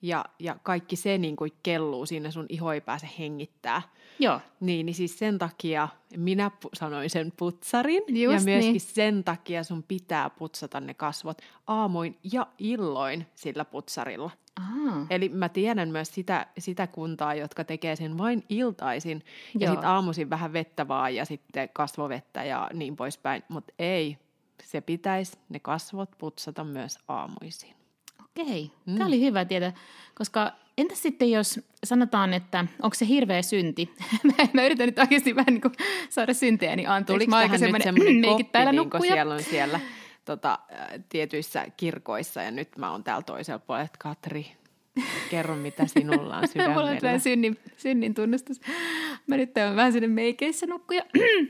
ja, 0.02 0.26
ja 0.40 0.56
kaikki 0.64 0.96
se 0.96 1.18
niinku 1.18 1.48
kelluu 1.64 2.06
siinä, 2.06 2.32
sun 2.32 2.46
iho 2.50 2.74
ei 2.74 2.82
pääse 2.82 3.10
hengittää. 3.20 3.82
Joo, 4.20 4.42
Niin, 4.60 4.86
niin 4.86 4.94
siis 4.94 5.20
sen 5.20 5.38
takia 5.38 5.88
minä 6.18 6.52
pu- 6.66 6.70
sanoin 6.74 7.10
sen 7.10 7.34
putsarin 7.38 8.04
ja 8.08 8.32
Just 8.32 8.46
myöskin 8.46 8.72
niin. 8.72 8.82
sen 8.82 9.24
takia 9.24 9.64
sun 9.64 9.84
pitää 9.84 10.30
putsata 10.30 10.80
ne 10.80 10.94
kasvot 10.94 11.42
aamuin 11.68 12.18
ja 12.34 12.48
illoin 12.58 13.28
sillä 13.36 13.66
putsarilla. 13.66 14.32
Aa, 14.60 15.06
Eli 15.10 15.30
mä 15.30 15.50
tiedän 15.50 15.90
myös 15.90 16.14
sitä, 16.14 16.48
sitä 16.58 16.88
kuntaa, 16.88 17.36
jotka 17.36 17.64
tekee 17.64 17.96
sen 17.96 18.18
vain 18.18 18.44
iltaisin 18.50 19.24
ja 19.60 19.66
Joo. 19.68 19.74
sitten 19.74 19.90
aamuisin 19.90 20.30
vähän 20.30 20.54
vettä 20.54 20.88
vaan 20.88 21.16
ja 21.16 21.26
sitten 21.26 21.70
kasvovettä 21.74 22.44
ja 22.44 22.70
niin 22.74 22.96
poispäin. 22.96 23.44
Mutta 23.50 23.74
ei, 23.80 24.18
se 24.64 24.82
pitäisi 24.82 25.38
ne 25.50 25.60
kasvot 25.60 26.10
putsata 26.18 26.64
myös 26.64 26.98
aamuisin. 27.08 27.79
Okei. 28.38 28.72
Mm. 28.86 28.96
Tämä 28.96 29.08
oli 29.08 29.22
hyvä 29.22 29.46
tietää, 29.46 29.74
koska 30.16 30.52
entäs 30.78 31.02
sitten 31.02 31.32
jos 31.32 31.60
sanotaan, 31.84 32.34
että 32.34 32.66
onko 32.82 32.94
se 32.94 33.08
hirveä 33.08 33.42
synti? 33.42 33.94
mä, 34.24 34.48
mä 34.54 34.66
yritän 34.66 34.86
nyt 34.86 35.00
oikeasti 35.00 35.36
vähän 35.36 35.54
niin 35.54 35.62
kuin 35.62 35.74
saada 36.10 36.34
syntejäni 36.34 36.86
anteeksi. 36.88 37.14
Tuliko 37.14 37.30
Mä 37.30 37.38
aika 37.38 37.58
nyt 37.58 37.84
semmoinen 37.84 38.16
meikit 38.26 38.48
koppi, 38.48 38.60
niin 38.60 38.68
kuin 38.68 38.76
nukkuja. 38.76 39.14
siellä 39.14 39.34
on 39.34 39.44
siellä 39.44 39.80
tota, 40.26 40.60
äh, 40.74 40.88
tietyissä 41.10 41.66
kirkoissa 41.78 42.42
ja 42.42 42.52
nyt 42.52 42.78
mä 42.78 42.92
oon 42.92 43.04
täällä 43.04 43.24
toisella 43.24 43.60
puolella, 43.60 43.86
että 43.86 43.98
Katri, 44.00 44.52
kerro 45.30 45.56
mitä 45.56 45.88
sinulla 45.88 46.18
on 46.18 46.20
Mulla 46.28 46.38
on 46.38 46.48
sydämellä. 46.48 47.00
vähän 47.02 47.20
synnin, 47.20 47.58
synnin 47.78 48.14
tunnustus. 48.14 48.62
Mä 49.28 49.38
nyt 49.38 49.58
olen 49.58 49.76
vähän 49.76 49.94
sinne 49.94 50.08
meikeissä 50.08 50.66
nukkuja, 50.66 51.04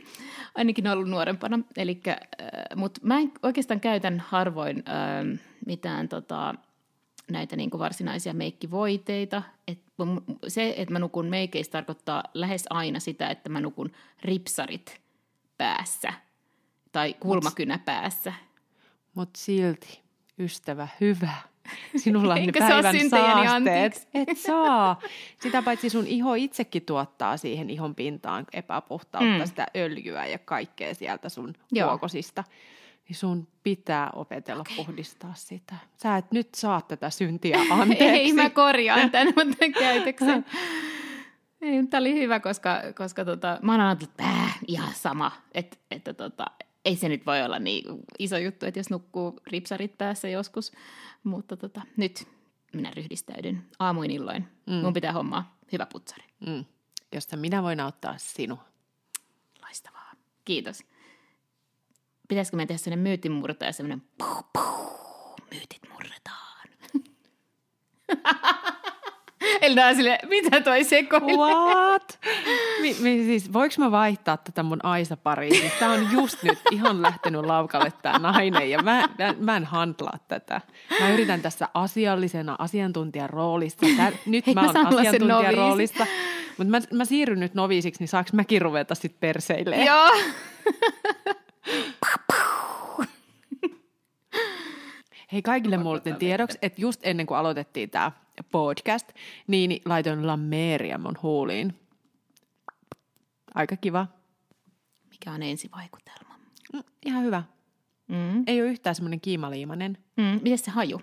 ainakin 0.55 0.87
ollut 0.87 1.09
nuorempana. 1.09 1.59
Elikkä, 1.77 2.17
äh, 2.41 2.47
Mutta 2.75 3.01
mä 3.03 3.19
en 3.19 3.31
oikeastaan 3.43 3.79
käytän 3.79 4.19
harvoin 4.27 4.77
äh, 4.77 5.39
mitään 5.65 6.09
tota, 6.09 6.55
näitä 7.31 7.55
niinku 7.55 7.79
varsinaisia 7.79 8.33
meikkivoiteita. 8.33 9.43
Et 9.67 9.79
se, 10.47 10.73
että 10.77 10.93
mä 10.93 10.99
nukun 10.99 11.25
meikeissä 11.25 11.71
tarkoittaa 11.71 12.23
lähes 12.33 12.65
aina 12.69 12.99
sitä, 12.99 13.29
että 13.29 13.49
mä 13.49 13.61
nukun 13.61 13.91
ripsarit 14.21 15.01
päässä 15.57 16.13
tai 16.91 17.13
kulmakynä 17.13 17.77
päässä. 17.77 18.33
Mutta 19.13 19.39
silti, 19.39 20.01
ystävä, 20.39 20.87
hyvä. 21.01 21.33
Sinulla 22.03 22.33
on 22.33 22.45
ne 22.45 22.51
saa 22.59 22.81
päivän 22.81 23.09
saasteet. 23.09 24.07
Et 24.13 24.37
saa. 24.37 25.01
Sitä 25.41 25.61
paitsi 25.61 25.89
sun 25.89 26.07
iho 26.07 26.33
itsekin 26.33 26.81
tuottaa 26.85 27.37
siihen 27.37 27.69
ihon 27.69 27.95
pintaan 27.95 28.45
epäpuhtautta, 28.53 29.39
mm. 29.39 29.45
sitä 29.45 29.67
öljyä 29.75 30.25
ja 30.25 30.39
kaikkea 30.39 30.95
sieltä 30.95 31.29
sun 31.29 31.53
Joo. 31.71 31.89
huokosista. 31.89 32.43
Niin 33.09 33.17
sun 33.17 33.47
pitää 33.63 34.09
opetella 34.15 34.61
okay. 34.61 34.75
puhdistaa 34.75 35.33
sitä. 35.33 35.75
Sä 36.03 36.17
et 36.17 36.31
nyt 36.31 36.55
saa 36.55 36.81
tätä 36.81 37.09
syntiä 37.09 37.59
anteeksi. 37.71 38.05
Ei, 38.19 38.33
mä 38.33 38.49
korjaan 38.49 39.11
tämän 39.11 39.33
mutta 39.45 39.65
käytöksen. 39.79 40.45
Ei, 41.61 41.87
tämä 41.87 42.01
oli 42.01 42.13
hyvä, 42.13 42.39
koska, 42.39 42.81
koska 42.97 43.25
tota, 43.25 43.59
mä 43.61 43.71
oon 43.71 43.81
aina 43.81 43.89
ajatellut, 43.89 44.11
että 44.11 44.23
äh, 44.23 44.59
ihan 44.67 44.93
sama, 44.93 45.31
että, 45.53 45.77
että 45.91 46.13
tota, 46.13 46.45
ei 46.85 46.95
se 46.95 47.09
nyt 47.09 47.25
voi 47.25 47.41
olla 47.41 47.59
niin 47.59 47.83
iso 48.19 48.37
juttu, 48.37 48.65
että 48.65 48.79
jos 48.79 48.89
nukkuu 48.89 49.39
ripsarit 49.47 49.97
päässä 49.97 50.29
joskus, 50.29 50.71
mutta 51.23 51.57
tota, 51.57 51.81
nyt 51.97 52.27
minä 52.73 52.91
ryhdistäydyn 52.95 53.65
aamuin 53.79 54.11
illoin. 54.11 54.47
Mm. 54.65 54.73
Mun 54.73 54.93
pitää 54.93 55.13
hommaa 55.13 55.57
hyvä 55.71 55.85
putsari. 55.85 56.23
Mm. 56.47 56.65
Josta 57.11 57.37
minä 57.37 57.63
voin 57.63 57.79
auttaa 57.79 58.15
sinua. 58.17 58.65
Loistavaa. 59.61 60.11
Kiitos. 60.45 60.83
Pitäisikö 62.29 62.57
me 62.57 62.65
tehdä 62.65 62.77
sellainen 62.77 63.03
myytin 63.03 63.43
ja 63.65 63.73
sellainen 63.73 64.01
puh, 64.17 64.45
puh, 64.53 65.35
myytit 65.51 65.81
murretaan. 65.93 66.67
Eli 69.61 69.81
on 69.89 69.95
sille, 69.95 70.19
mitä 70.29 70.61
toi 70.61 70.83
sekoilee? 70.83 71.35
What? 71.35 72.19
Mi, 72.81 72.95
mi, 72.99 73.23
siis, 73.23 73.53
voinko 73.53 73.75
mä 73.77 73.91
vaihtaa 73.91 74.37
tätä 74.37 74.63
mun 74.63 74.85
Aisa-pariin? 74.85 75.55
Siis 75.55 75.73
tää 75.79 75.89
on 75.89 76.07
just 76.11 76.43
nyt 76.43 76.59
ihan 76.71 77.01
lähtenyt 77.01 77.41
laukalle 77.41 77.93
tää 78.01 78.19
nainen 78.19 78.69
ja 78.69 78.81
mä, 78.81 79.09
mä, 79.17 79.35
mä 79.39 79.57
en 79.57 79.65
handlaa 79.65 80.17
tätä. 80.27 80.61
Mä 80.99 81.09
yritän 81.09 81.41
tässä 81.41 81.69
asiallisena 81.73 82.55
asiantuntijan 82.59 83.29
roolissa. 83.29 83.85
Tää, 83.97 84.11
nyt 84.25 84.47
Hei, 84.47 84.55
mä 84.55 84.61
mä 84.61 84.67
oon 84.67 84.99
asiantuntijan 84.99 85.53
roolissa. 85.53 86.05
Mutta 86.57 86.71
mä, 86.71 86.79
mä 86.93 87.05
siirryn 87.05 87.39
nyt 87.39 87.53
noviisiksi, 87.53 88.01
niin 88.01 88.07
saaks 88.07 88.33
mäkin 88.33 88.61
ruveta 88.61 88.95
sit 88.95 89.19
perseilee? 89.19 89.85
Joo. 89.85 90.09
Hei 95.31 95.41
kaikille 95.41 95.77
muuten 95.77 96.15
tiedoksi, 96.15 96.57
että 96.61 96.81
just 96.81 96.99
ennen 97.03 97.25
kuin 97.25 97.37
aloitettiin 97.37 97.89
tämä 97.89 98.11
podcast, 98.51 99.09
niin 99.47 99.81
laitoin 99.85 100.27
Lameria 100.27 100.97
mun 100.97 101.17
huuliin. 101.23 101.79
Aika 103.55 103.75
kiva. 103.75 104.07
Mikä 105.09 105.31
on 105.31 105.43
ensivaikutelma? 105.43 106.35
Mm, 106.73 106.83
ihan 107.05 107.23
hyvä. 107.23 107.43
Mm. 108.07 108.43
Ei 108.47 108.61
ole 108.61 108.69
yhtään 108.69 108.95
semmoinen 108.95 109.21
kiimaliimainen. 109.21 109.97
Mm. 110.17 110.39
Miten 110.41 110.57
se 110.57 110.71
haju? 110.71 111.01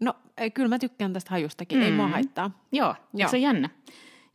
No, 0.00 0.14
ei, 0.36 0.50
kyllä 0.50 0.68
mä 0.68 0.78
tykkään 0.78 1.12
tästä 1.12 1.30
hajustakin, 1.30 1.78
mm. 1.78 1.84
ei 1.84 1.92
mua 1.92 2.08
haittaa. 2.08 2.50
Joo, 2.72 2.86
Joo. 2.88 2.96
Joo. 3.14 3.30
se 3.30 3.36
on 3.36 3.42
jännä. 3.42 3.70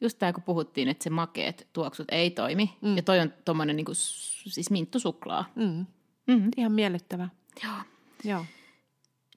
Just 0.02 0.20
tämä, 0.20 0.34
kun 0.34 0.44
puhuttiin, 0.44 0.88
että 0.88 1.04
se 1.04 1.10
makeet 1.10 1.68
tuoksut 1.74 2.08
ei 2.12 2.32
toimi. 2.32 2.78
Mm. 2.82 2.96
Ja 2.98 3.04
toi 3.04 3.20
on 3.20 3.34
tuommoinen 3.46 3.76
niinku, 3.76 3.94
s- 3.94 4.44
siis 4.48 4.72
minttusuklaa. 4.72 5.46
Mm. 5.56 5.86
Mm-hmm. 6.28 6.52
Ihan 6.58 6.72
miellyttävä. 6.72 7.30
Joo. 7.64 7.76
Joo. 8.24 8.46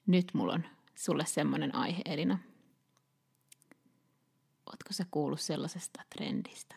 Nyt 0.07 0.27
mulla 0.33 0.53
on 0.53 0.63
sulle 0.95 1.25
semmoinen 1.25 1.75
aihe, 1.75 2.01
Elina. 2.05 2.37
Ootko 4.65 4.93
sä 4.93 5.05
kuullut 5.11 5.41
sellaisesta 5.41 6.01
trendistä 6.15 6.75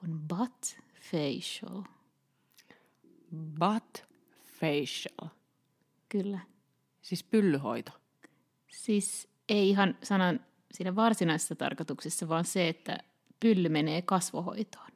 kuin 0.00 0.18
butt 0.28 0.62
facial? 1.00 1.82
Butt 3.58 3.98
facial. 4.60 5.28
Kyllä. 6.08 6.38
Siis 7.02 7.24
pyllyhoito. 7.24 7.92
Siis 8.68 9.28
ei 9.48 9.68
ihan 9.70 9.98
sanan 10.02 10.40
siinä 10.72 10.96
varsinaisessa 10.96 11.54
tarkoituksessa, 11.54 12.28
vaan 12.28 12.44
se, 12.44 12.68
että 12.68 12.98
pylly 13.42 13.68
menee 13.68 14.02
kasvohoitoon. 14.02 14.86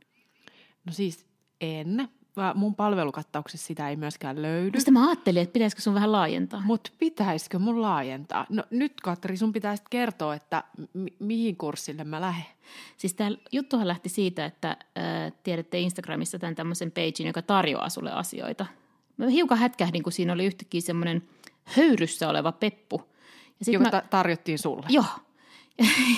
No 0.85 0.93
siis 0.93 1.26
en. 1.61 2.09
Mun 2.55 2.75
palvelukattauksessa 2.75 3.67
sitä 3.67 3.88
ei 3.88 3.97
myöskään 3.97 4.43
löydy. 4.43 4.71
Mistä 4.76 4.91
mä 4.91 5.07
ajattelin, 5.09 5.43
että 5.43 5.53
pitäisikö 5.53 5.83
sun 5.83 5.95
vähän 5.95 6.12
laajentaa? 6.12 6.62
Mutta 6.65 6.91
pitäisikö 6.99 7.59
mun 7.59 7.83
laajentaa? 7.83 8.47
No 8.49 8.65
nyt 8.71 9.00
Katri, 9.00 9.37
sun 9.37 9.53
pitäisi 9.53 9.83
kertoa, 9.91 10.35
että 10.35 10.65
mi- 10.93 11.17
mihin 11.19 11.57
kurssille 11.57 12.05
mä 12.05 12.21
lähden. 12.21 12.45
Siis 12.97 13.15
tämä 13.15 13.31
juttuhan 13.53 13.88
lähti 13.88 14.09
siitä, 14.09 14.45
että 14.45 14.71
äh, 14.71 15.33
tiedätte 15.43 15.79
Instagramissa 15.79 16.38
tämän 16.38 16.55
tämmöisen 16.55 16.91
pagein, 16.91 17.26
joka 17.26 17.43
tarjoaa 17.43 17.88
sulle 17.88 18.12
asioita. 18.12 18.67
Mä 19.17 19.26
hiukan 19.26 19.59
hätkähdin, 19.59 20.03
kun 20.03 20.12
siinä 20.12 20.33
oli 20.33 20.47
yhtäkkiä 20.47 20.81
semmoinen 20.81 21.23
höyryssä 21.65 22.29
oleva 22.29 22.53
peppu. 22.53 23.03
Ja 23.59 23.65
sit 23.65 23.75
Joka 23.75 23.85
mä, 23.85 23.91
ta- 23.91 24.03
tarjottiin 24.11 24.59
sulle. 24.59 24.87
joo. 24.88 25.05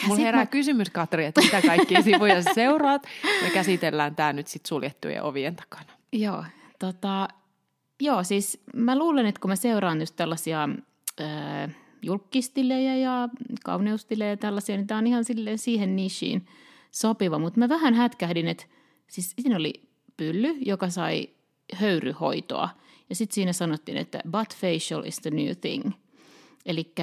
Mulla 0.07 0.21
herää 0.21 0.43
mä- 0.43 0.47
kysymys, 0.47 0.91
Katri, 0.91 1.25
että 1.25 1.41
mitä 1.41 1.63
kaikkia 1.63 2.03
sivuja 2.03 2.43
seuraat. 2.55 3.03
Me 3.43 3.51
käsitellään 3.51 4.17
tämä 4.17 4.33
nyt 4.33 4.47
sit 4.47 4.67
suljettujen 4.67 5.23
ovien 5.23 5.57
takana. 5.57 5.93
Joo, 6.13 6.45
tota, 6.79 7.29
joo, 8.01 8.25
siis 8.25 8.61
mä 8.75 8.99
luulen, 8.99 9.27
että 9.27 9.41
kun 9.41 9.51
mä 9.51 9.57
seuraan 9.57 10.01
just 10.01 10.17
tällaisia 10.17 10.69
äh, 11.21 11.77
julkistilejä 12.03 12.97
ja 12.97 13.29
kauneustilejä 13.65 14.31
ja 14.31 14.37
tällaisia, 14.37 14.77
niin 14.77 14.87
tämä 14.87 14.99
on 14.99 15.07
ihan 15.07 15.25
silleen 15.25 15.59
siihen 15.59 15.97
nishiin 15.97 16.47
sopiva. 16.91 17.39
Mutta 17.39 17.59
mä 17.59 17.69
vähän 17.69 17.95
hätkähdin, 17.95 18.49
että 18.49 18.65
siis 19.07 19.35
siinä 19.41 19.57
oli 19.57 19.73
pylly, 20.17 20.57
joka 20.61 20.89
sai 20.91 21.29
höyryhoitoa. 21.75 22.69
Ja 23.09 23.15
sitten 23.15 23.35
siinä 23.35 23.53
sanottiin, 23.53 23.99
että 23.99 24.21
butt 24.31 24.55
facial 24.55 25.05
is 25.05 25.19
the 25.21 25.31
new 25.31 25.51
thing. 25.61 25.91
Eli 26.69 26.95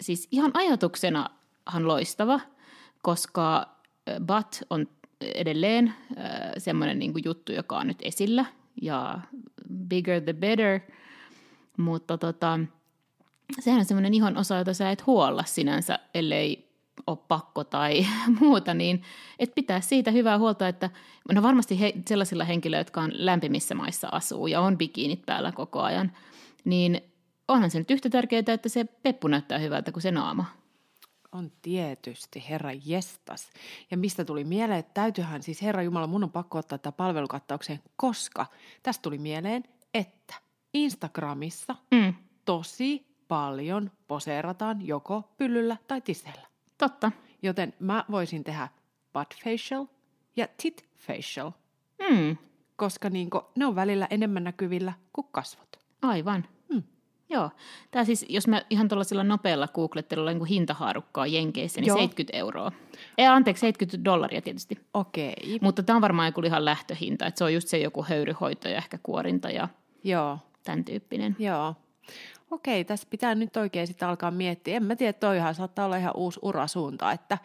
siis 0.00 0.28
ihan 0.30 0.50
ajatuksenahan 0.54 1.88
loistava, 1.88 2.40
koska 3.02 3.68
butt 4.26 4.62
on 4.70 4.86
edelleen 5.20 5.94
semmoinen 6.58 6.98
niin 6.98 7.12
juttu, 7.24 7.52
joka 7.52 7.78
on 7.78 7.86
nyt 7.86 7.98
esillä. 8.02 8.44
Ja 8.82 9.20
bigger 9.88 10.20
the 10.20 10.32
better. 10.32 10.80
Mutta 11.76 12.18
tota, 12.18 12.60
sehän 13.60 13.78
on 13.78 13.84
semmoinen 13.84 14.14
ihon 14.14 14.36
osa, 14.36 14.56
jota 14.56 14.74
sä 14.74 14.90
et 14.90 15.06
huolla 15.06 15.44
sinänsä, 15.44 15.98
ellei 16.14 16.74
ole 17.06 17.18
pakko 17.28 17.64
tai 17.64 18.06
muuta, 18.40 18.74
niin 18.74 19.02
et 19.38 19.54
pitää 19.54 19.80
siitä 19.80 20.10
hyvää 20.10 20.38
huolta, 20.38 20.68
että 20.68 20.90
no 21.32 21.42
varmasti 21.42 21.80
he, 21.80 21.92
sellaisilla 22.08 22.44
henkilöillä, 22.44 22.80
jotka 22.80 23.00
on 23.00 23.10
lämpimissä 23.14 23.74
maissa 23.74 24.08
asuu 24.12 24.46
ja 24.46 24.60
on 24.60 24.78
bikiinit 24.78 25.26
päällä 25.26 25.52
koko 25.52 25.80
ajan, 25.80 26.12
niin 26.64 27.00
onhan 27.48 27.70
se 27.70 27.78
nyt 27.78 27.90
yhtä 27.90 28.10
tärkeää, 28.10 28.42
että 28.48 28.68
se 28.68 28.84
peppu 28.84 29.28
näyttää 29.28 29.58
hyvältä 29.58 29.92
kuin 29.92 30.02
se 30.02 30.10
naama. 30.10 30.44
On 31.32 31.52
tietysti, 31.62 32.44
herra 32.48 32.70
jestas. 32.84 33.50
Ja 33.90 33.96
mistä 33.96 34.24
tuli 34.24 34.44
mieleen, 34.44 34.78
että 34.78 34.94
täytyyhän 34.94 35.42
siis, 35.42 35.62
herra 35.62 35.82
Jumala, 35.82 36.06
mun 36.06 36.24
on 36.24 36.30
pakko 36.32 36.58
ottaa 36.58 36.78
tämä 36.78 36.92
palvelukattaukseen, 36.92 37.80
koska 37.96 38.46
tästä 38.82 39.02
tuli 39.02 39.18
mieleen, 39.18 39.64
että 39.94 40.34
Instagramissa 40.74 41.76
Mm, 41.90 42.14
tosi 42.44 43.06
paljon 43.28 43.90
poseerataan 44.08 44.86
joko 44.86 45.22
pyllyllä 45.36 45.76
tai 45.88 46.00
tisseillä. 46.00 46.46
totta. 46.78 47.12
Joten 47.42 47.74
mä 47.78 48.04
voisin 48.10 48.44
tehdä 48.44 48.68
butt 49.12 49.34
facial 49.44 49.86
ja 50.36 50.48
tit 50.62 50.88
facial, 50.98 51.50
Mm, 52.10 52.36
koska 52.76 53.10
niinku, 53.10 53.42
ne 53.56 53.66
on 53.66 53.74
välillä 53.74 54.06
enemmän 54.10 54.44
näkyvillä 54.44 54.92
kuin 55.12 55.26
kasvot. 55.32 55.76
aivan. 56.02 56.48
Joo. 57.30 57.50
Tämä 57.90 58.04
siis, 58.04 58.26
jos 58.28 58.48
mä 58.48 58.62
ihan 58.70 58.88
tuollaisella 58.88 59.24
nopealla 59.24 59.68
googlettelulla 59.68 60.32
niin 60.32 60.46
hintahaarukkaa 60.46 61.26
Jenkeissä, 61.26 61.80
niin 61.80 61.88
Joo. 61.88 61.96
70 61.96 62.36
euroa. 62.38 62.72
Ei, 63.18 63.26
anteeksi, 63.26 63.60
70 63.60 64.04
dollaria 64.04 64.42
tietysti. 64.42 64.78
Okei, 64.94 65.58
Mutta 65.60 65.82
tämä 65.82 65.96
on 65.96 66.02
varmaan 66.02 66.28
joku 66.28 66.40
ihan 66.40 66.64
lähtöhinta, 66.64 67.26
että 67.26 67.38
se 67.38 67.44
on 67.44 67.54
just 67.54 67.68
se 67.68 67.78
joku 67.78 68.02
höyryhoito 68.08 68.68
ja 68.68 68.76
ehkä 68.76 68.98
kuorinta 69.02 69.50
ja 69.50 69.68
joo, 70.04 70.38
tämän 70.64 70.84
tyyppinen. 70.84 71.36
joo. 71.38 71.74
Okei, 72.50 72.84
tässä 72.84 73.06
pitää 73.10 73.34
nyt 73.34 73.56
oikein 73.56 73.86
sitten 73.86 74.08
alkaa 74.08 74.30
miettiä. 74.30 74.76
En 74.76 74.82
mä 74.82 74.96
tiedä, 74.96 75.12
toihan 75.12 75.54
saattaa 75.54 75.84
olla 75.86 75.96
ihan 75.96 76.16
uusi 76.16 76.40
urasuunta, 76.42 77.12
että 77.12 77.38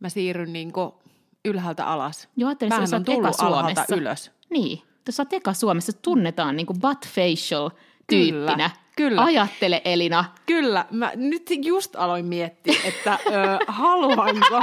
mä 0.00 0.08
siirryn 0.08 0.52
niinku 0.52 1.02
ylhäältä 1.44 1.86
alas. 1.86 2.28
Joo, 2.36 2.48
ajattelin, 2.48 2.72
Mähän 2.74 2.94
on 2.94 3.04
tullut 3.04 3.40
alhaalta 3.40 3.74
Suomessa. 3.74 3.96
ylös. 3.96 4.30
Niin, 4.50 4.82
jos 5.06 5.20
olet 5.20 5.32
eka 5.32 5.52
Suomessa, 5.52 5.92
tunnetaan 5.92 6.56
niin 6.56 6.66
kuin 6.66 6.80
butt 6.80 7.06
facial 7.06 7.70
tyyppinä. 8.06 8.52
kyllä. 8.52 8.70
Ajattele 9.16 9.82
Elina. 9.84 10.24
Kyllä, 10.46 10.86
mä 10.90 11.12
nyt 11.14 11.50
just 11.64 11.96
aloin 11.96 12.24
miettiä, 12.24 12.74
että 12.84 13.18
ö, 13.26 13.58
haluanko, 13.66 14.62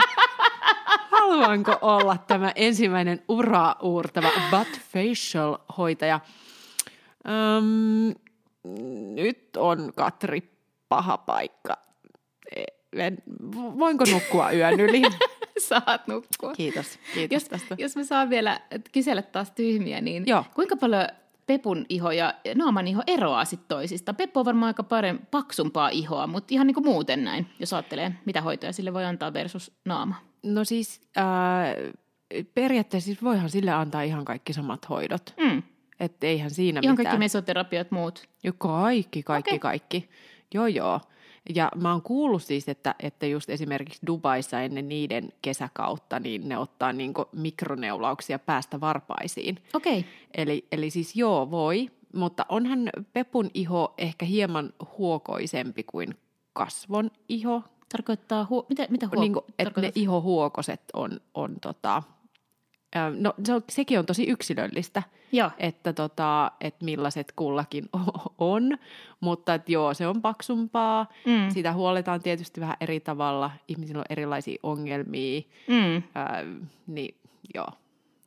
haluanko 1.17 1.77
olla 1.81 2.17
tämä 2.27 2.51
ensimmäinen 2.55 3.21
uraa 3.27 3.75
uurtava 3.81 4.27
butt 4.51 4.79
facial 4.93 5.57
hoitaja. 5.77 6.19
Öm, 7.27 8.13
nyt 9.15 9.57
on 9.57 9.91
Katri 9.95 10.51
paha 10.89 11.17
paikka. 11.17 11.77
E- 12.55 12.63
En, 12.93 13.17
voinko 13.53 14.05
nukkua 14.11 14.51
yön 14.51 14.79
yli? 14.79 15.01
Saat 15.59 16.07
nukkua. 16.07 16.53
Kiitos, 16.53 16.99
kiitos 17.13 17.33
Jos, 17.35 17.43
tästä. 17.43 17.75
jos 17.77 17.95
mä 17.95 18.03
saan 18.03 18.29
vielä 18.29 18.59
kysellä 18.91 19.21
taas 19.21 19.51
tyhmiä, 19.51 20.01
niin 20.01 20.23
Joo. 20.27 20.45
kuinka 20.55 20.75
paljon 20.75 21.07
Pepun 21.49 21.85
iho 21.89 22.11
ja 22.11 22.33
naaman 22.55 22.87
iho 22.87 23.03
eroaa 23.07 23.45
sitten 23.45 23.67
toisista? 23.67 24.13
Peppu 24.13 24.39
on 24.39 24.45
varmaan 24.45 24.67
aika 24.67 24.83
parem, 24.83 25.19
paksumpaa 25.31 25.89
ihoa, 25.89 26.27
mutta 26.27 26.47
ihan 26.53 26.67
niin 26.67 26.75
kuin 26.75 26.85
muuten 26.85 27.23
näin, 27.23 27.47
jos 27.59 27.73
ajattelee, 27.73 28.11
mitä 28.25 28.41
hoitoja 28.41 28.73
sille 28.73 28.93
voi 28.93 29.05
antaa 29.05 29.33
versus 29.33 29.71
naama. 29.85 30.15
No 30.43 30.63
siis 30.63 31.01
äh, 31.17 31.25
periaatteessa 32.53 33.05
siis 33.05 33.23
voihan 33.23 33.49
sille 33.49 33.71
antaa 33.71 34.01
ihan 34.01 34.25
kaikki 34.25 34.53
samat 34.53 34.89
hoidot. 34.89 35.33
Mm. 35.37 35.63
Että 35.99 36.27
eihän 36.27 36.51
siinä 36.51 36.79
Ihan 36.83 36.93
mitään. 36.93 37.05
kaikki 37.05 37.19
mesoterapiat 37.19 37.91
muut. 37.91 38.29
Jo 38.43 38.53
kaikki, 38.57 39.23
kaikki, 39.23 39.49
okay. 39.49 39.59
kaikki. 39.59 40.09
Joo, 40.53 40.67
joo. 40.67 41.01
Ja 41.55 41.71
mä 41.75 41.91
oon 41.91 42.01
kuullut 42.01 42.43
siis, 42.43 42.69
että, 42.69 42.95
että 42.99 43.25
just 43.25 43.49
esimerkiksi 43.49 43.99
Dubaissa 44.07 44.61
ennen 44.61 44.89
niiden 44.89 45.29
kesäkautta, 45.41 46.19
niin 46.19 46.49
ne 46.49 46.57
ottaa 46.57 46.93
niinku 46.93 47.25
mikroneulauksia 47.35 48.39
päästä 48.39 48.79
varpaisiin. 48.79 49.59
Okei, 49.73 50.05
Eli, 50.37 50.67
eli 50.71 50.89
siis 50.89 51.15
joo, 51.15 51.51
voi, 51.51 51.89
mutta 52.15 52.45
onhan 52.49 52.89
Pepun 53.13 53.49
iho 53.53 53.93
ehkä 53.97 54.25
hieman 54.25 54.73
huokoisempi 54.97 55.83
kuin 55.83 56.17
kasvon 56.53 57.11
iho. 57.29 57.63
tarkoittaa, 57.91 58.47
huo- 58.49 58.65
mitä, 58.69 58.87
mitä 58.89 59.07
huo- 59.15 59.19
Niin 59.21 59.33
kuin, 59.33 59.45
että 59.59 59.81
ne 59.81 59.91
ihohuokoset 59.95 60.81
on, 60.93 61.19
on 61.33 61.55
tota, 61.61 62.03
no 63.19 63.33
se 63.43 63.53
on, 63.53 63.63
sekin 63.69 63.99
on 63.99 64.05
tosi 64.05 64.23
yksilöllistä, 64.23 65.03
Joo, 65.31 65.51
että, 65.57 65.93
tota, 65.93 66.51
että 66.61 66.85
millaiset 66.85 67.33
kullakin 67.35 67.89
on, 68.37 68.77
mutta 69.19 69.53
että 69.53 69.71
joo, 69.71 69.93
se 69.93 70.07
on 70.07 70.21
paksumpaa. 70.21 71.05
Mm. 71.25 71.49
Sitä 71.49 71.73
huoletaan 71.73 72.21
tietysti 72.21 72.61
vähän 72.61 72.77
eri 72.81 72.99
tavalla. 72.99 73.51
Ihmisillä 73.67 73.99
on 73.99 74.05
erilaisia 74.09 74.59
ongelmia, 74.63 75.41
mm. 75.67 76.03
ää, 76.15 76.43
niin 76.87 77.15
joo, 77.55 77.67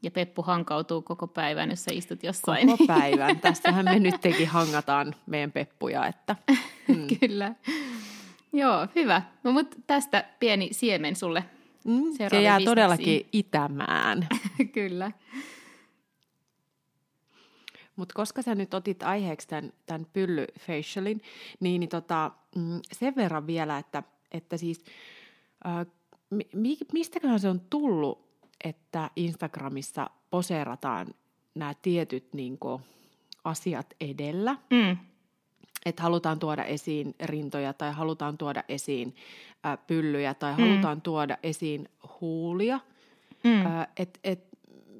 ja 0.02 0.10
Peppu 0.10 0.42
hankautuu 0.42 1.02
koko 1.02 1.26
päivän, 1.26 1.70
jos 1.70 1.84
sä 1.84 1.90
istut 1.94 2.22
jossain. 2.22 2.66
koko 2.66 2.84
päivän. 2.98 3.40
Tässähän 3.40 3.84
me 3.84 3.98
nytkin 3.98 4.48
hangataan 4.48 5.14
meidän 5.26 5.52
peppuja, 5.52 6.06
että 6.06 6.36
Mm. 6.88 7.06
Kyllä. 7.20 7.54
Joo, 8.52 8.88
hyvä. 8.94 9.22
No, 9.44 9.52
mutta 9.52 9.76
tästä 9.86 10.24
pieni 10.40 10.68
siemen 10.72 11.16
sulle. 11.16 11.44
Mm, 11.84 12.12
se 12.12 12.22
jää 12.22 12.30
bisneksiin. 12.32 12.64
todellakin 12.64 13.26
itämään. 13.32 14.28
Kyllä. 14.74 15.12
Mutta 17.96 18.14
koska 18.14 18.42
sä 18.42 18.54
nyt 18.54 18.74
otit 18.74 19.02
aiheeksi 19.02 19.48
tämän, 19.48 19.72
tämän 19.86 20.06
pyllyfacialin, 20.12 21.22
niin, 21.60 21.80
niin 21.80 21.88
tota, 21.88 22.30
mm, 22.56 22.80
sen 22.92 23.16
verran 23.16 23.46
vielä, 23.46 23.78
että, 23.78 24.02
että 24.32 24.56
siis 24.56 24.84
äh, 25.66 25.86
mi, 26.54 26.78
mistäköhän 26.92 27.40
se 27.40 27.48
on 27.48 27.60
tullut, 27.60 28.28
että 28.64 29.10
Instagramissa 29.16 30.10
poseerataan 30.30 31.06
nämä 31.54 31.74
tietyt 31.82 32.32
niin 32.32 32.58
kuin, 32.58 32.82
asiat 33.44 33.94
edellä, 34.00 34.56
Mm. 34.70 34.96
Että 35.86 36.02
halutaan 36.02 36.38
tuoda 36.38 36.64
esiin 36.64 37.14
rintoja 37.22 37.72
tai 37.72 37.92
halutaan 37.92 38.38
tuoda 38.38 38.64
esiin 38.68 39.16
äh, 39.66 39.78
pyllyjä 39.86 40.34
tai 40.34 40.52
Mm. 40.56 40.62
halutaan 40.68 41.00
tuoda 41.02 41.36
esiin 41.42 41.88
huulia, 42.20 42.80
Mm. 43.44 43.66
Ää, 43.66 43.86
et, 43.96 44.18
et, 44.24 44.44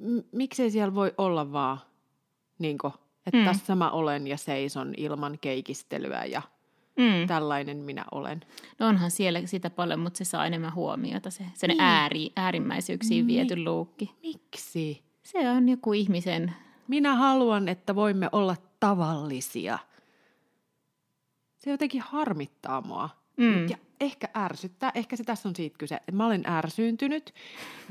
m- 0.01 0.19
miksei 0.31 0.71
siellä 0.71 0.95
voi 0.95 1.13
olla 1.17 1.51
vaan, 1.51 1.77
niin 2.59 2.77
että 3.27 3.37
Mm. 3.37 3.45
tässä 3.45 3.75
mä 3.75 3.91
olen 3.91 4.27
ja 4.27 4.37
seison 4.37 4.93
ilman 4.97 5.37
keikistelyä 5.41 6.25
ja 6.25 6.41
Mm. 6.97 7.27
tällainen 7.27 7.77
minä 7.77 8.05
olen. 8.11 8.41
No 8.79 8.87
onhan 8.87 9.11
siellä 9.11 9.41
sitä 9.45 9.69
paljon, 9.69 9.99
mutta 9.99 10.17
se 10.17 10.23
saa 10.25 10.45
enemmän 10.45 10.75
huomiota, 10.75 11.29
se, 11.29 11.45
se 11.53 11.67
Niin. 11.67 11.81
ääri, 11.81 12.31
äärimmäisyyksiin 12.35 13.27
Niin. 13.27 13.37
viety 13.47 13.63
luukki. 13.63 14.11
Miksi? 14.23 15.03
Se 15.23 15.49
on 15.51 15.69
joku 15.69 15.93
ihmisen, 15.93 16.53
Minä 16.87 17.15
haluan, 17.15 17.67
että 17.67 17.95
voimme 17.95 18.29
olla 18.31 18.55
tavallisia. 18.79 19.79
Se 21.63 21.71
jotenkin 21.71 22.01
harmittaa 22.01 22.81
mua. 22.81 23.09
mm. 23.37 23.69
Ja 23.69 23.77
ehkä 24.01 24.27
ärsyttää, 24.37 24.91
ehkä 24.95 25.15
se 25.15 25.23
tässä 25.23 25.49
on 25.49 25.55
siitä 25.55 25.77
kyse, 25.77 25.95
että 25.95 26.11
mä 26.11 26.25
olen 26.25 26.43
ärsyyntynyt 26.47 27.33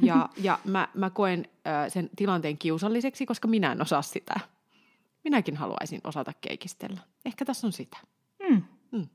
ja, 0.02 0.28
ja 0.42 0.58
mä, 0.64 0.88
mä 0.94 1.10
koen 1.10 1.48
äh, 1.66 1.92
sen 1.92 2.10
tilanteen 2.16 2.58
kiusalliseksi, 2.58 3.26
koska 3.26 3.48
minä 3.48 3.72
en 3.72 3.82
osaa 3.82 4.02
sitä. 4.02 4.40
Minäkin 5.24 5.56
haluaisin 5.56 6.00
osata 6.04 6.32
keikistellä. 6.40 7.00
Ehkä 7.24 7.44
tässä 7.44 7.66
on 7.66 7.72
sitä. 7.72 7.96
Mm. 8.48 8.62
Mm. 8.90 9.08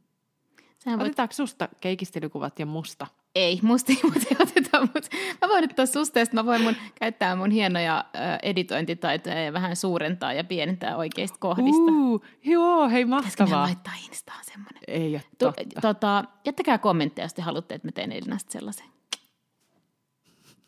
Voit... 0.85 1.01
Otetaanko 1.01 1.33
susta 1.33 1.69
keikistelykuvat 1.79 2.59
ja 2.59 2.65
musta? 2.65 3.07
Ei, 3.35 3.59
musta 3.61 3.91
ei 3.93 3.99
muuten 4.03 4.37
oteta, 4.41 4.81
mutta 4.81 5.09
mä 5.41 5.47
voin 5.47 5.63
ottaa 5.63 5.85
susta 5.85 6.25
sit 6.25 6.33
mä 6.33 6.45
voin 6.45 6.61
mun, 6.61 6.75
käyttää 6.99 7.35
mun 7.35 7.51
hienoja 7.51 8.05
editointitaitoja 8.43 9.43
ja 9.43 9.53
vähän 9.53 9.75
suurentaa 9.75 10.33
ja 10.33 10.43
pienentää 10.43 10.97
oikeista 10.97 11.37
kohdista. 11.39 11.81
Uh, 11.91 12.25
joo, 12.43 12.89
hei 12.89 13.05
Pitäisikö 13.05 13.43
mahtavaa. 13.43 13.63
laittaa 13.65 13.93
Instaan 14.07 14.45
semmoinen? 14.45 14.81
Ei 14.87 15.11
ole 15.13 15.23
Tu- 15.29 15.45
totta. 15.45 15.81
tota, 15.81 16.23
jättäkää 16.45 16.77
kommentteja, 16.77 17.25
jos 17.25 17.33
te 17.33 17.41
haluatte, 17.41 17.75
että 17.75 17.87
mä 17.87 17.91
teen 17.91 18.11
Elinasta 18.11 18.51
sellaisen. 18.51 18.85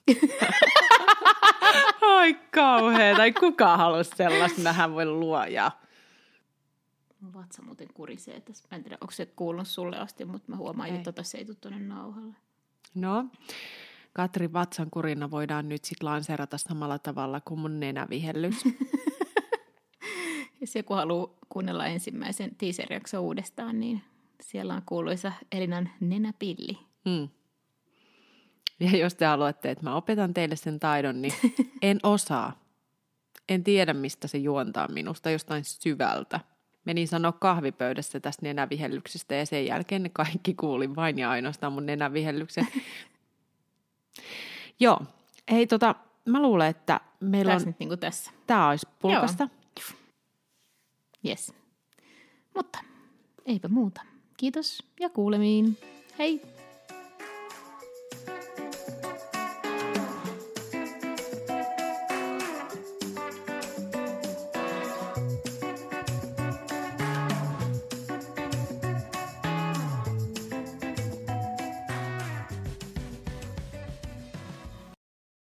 Ai 2.02 2.34
kauhea, 2.34 3.16
tai 3.16 3.32
kuka 3.32 3.78
halusi 3.78 4.12
sellaista 4.16 4.62
nähdä 4.62 4.92
voi 4.92 5.06
luoja. 5.06 5.72
Mun 7.20 7.34
vatsa 7.34 7.62
muuten 7.62 7.88
kurisee 7.94 8.40
tässä. 8.42 8.68
Mä 8.72 8.76
en 8.76 8.84
tiedä, 8.84 8.98
onko 9.02 9.12
se 9.12 9.26
kuulunut 9.26 9.68
sulle 9.68 9.98
asti, 9.98 10.26
mutta 10.26 10.52
mä 10.52 10.56
huomaan, 10.58 10.90
Ei. 10.90 10.96
että 10.96 11.12
tota 11.12 11.24
se 11.24 11.38
ei 11.38 11.46
tule 11.46 11.58
tuonne 11.62 11.80
nauhalle. 11.80 12.36
No, 12.96 13.26
Katri 14.14 14.54
Vatsan 14.54 14.90
kurina 14.92 15.32
voidaan 15.32 15.70
nyt 15.70 15.86
sitten 15.86 16.10
lanseerata 16.10 16.58
samalla 16.58 17.00
tavalla 17.00 17.42
kuin 17.42 17.60
mun 17.60 17.80
nenävihellys. 17.80 18.64
Jos 20.62 20.76
joku 20.76 20.94
haluaa 20.94 21.34
kuunnella 21.50 21.86
ensimmäisen 21.86 22.56
teaser 22.56 22.88
uudestaan, 23.20 23.80
niin 23.80 24.02
siellä 24.42 24.74
on 24.74 24.82
kuuluisa 24.86 25.32
Elinan 25.52 25.90
nenäpilli. 26.00 26.78
Mm. 27.06 27.30
Ja 28.80 28.98
jos 28.98 29.16
te 29.16 29.26
haluatte, 29.26 29.72
että 29.72 29.84
mä 29.84 29.96
opetan 29.96 30.34
teille 30.34 30.56
sen 30.56 30.80
taidon, 30.80 31.22
niin 31.22 31.34
en 31.82 32.00
osaa. 32.04 32.60
En 33.50 33.64
tiedä, 33.64 33.94
mistä 33.94 34.28
se 34.28 34.38
juontaa 34.38 34.88
minusta 34.88 35.30
jostain 35.30 35.64
syvältä. 35.64 36.40
Menin 36.90 37.08
sanoa 37.08 37.32
kahvipöydässä 37.32 38.20
tästä 38.20 38.46
nenävihellyksestä 38.46 39.36
ja 39.36 39.46
sen 39.46 39.66
jälkeen 39.66 40.04
ne 40.04 40.10
kaikki 40.10 40.54
kuuli 40.54 40.96
vain 40.96 41.20
ja 41.20 41.30
ainoastaan 41.30 41.74
mun 41.74 41.86
nenävihellyksen. 41.86 42.68
Joo, 44.80 45.02
hei 45.52 45.68
tota, 45.68 45.96
mä 46.26 46.42
luulen, 46.42 46.68
että 46.68 47.02
meillä 47.20 47.52
Tässä 47.52 47.66
on, 47.66 47.70
nyt 47.70 47.80
niin 47.80 47.90
kuin 47.90 48.00
tässä. 48.00 48.32
tää 48.48 48.68
olisi 48.68 48.88
pulkasta. 49.00 49.50
Yes. 51.26 51.54
Mutta 52.56 52.80
eipä 53.46 53.68
muuta. 53.68 54.02
Kiitos 54.38 54.84
ja 55.00 55.10
kuulemiin. 55.10 55.78
Hei! 56.20 56.59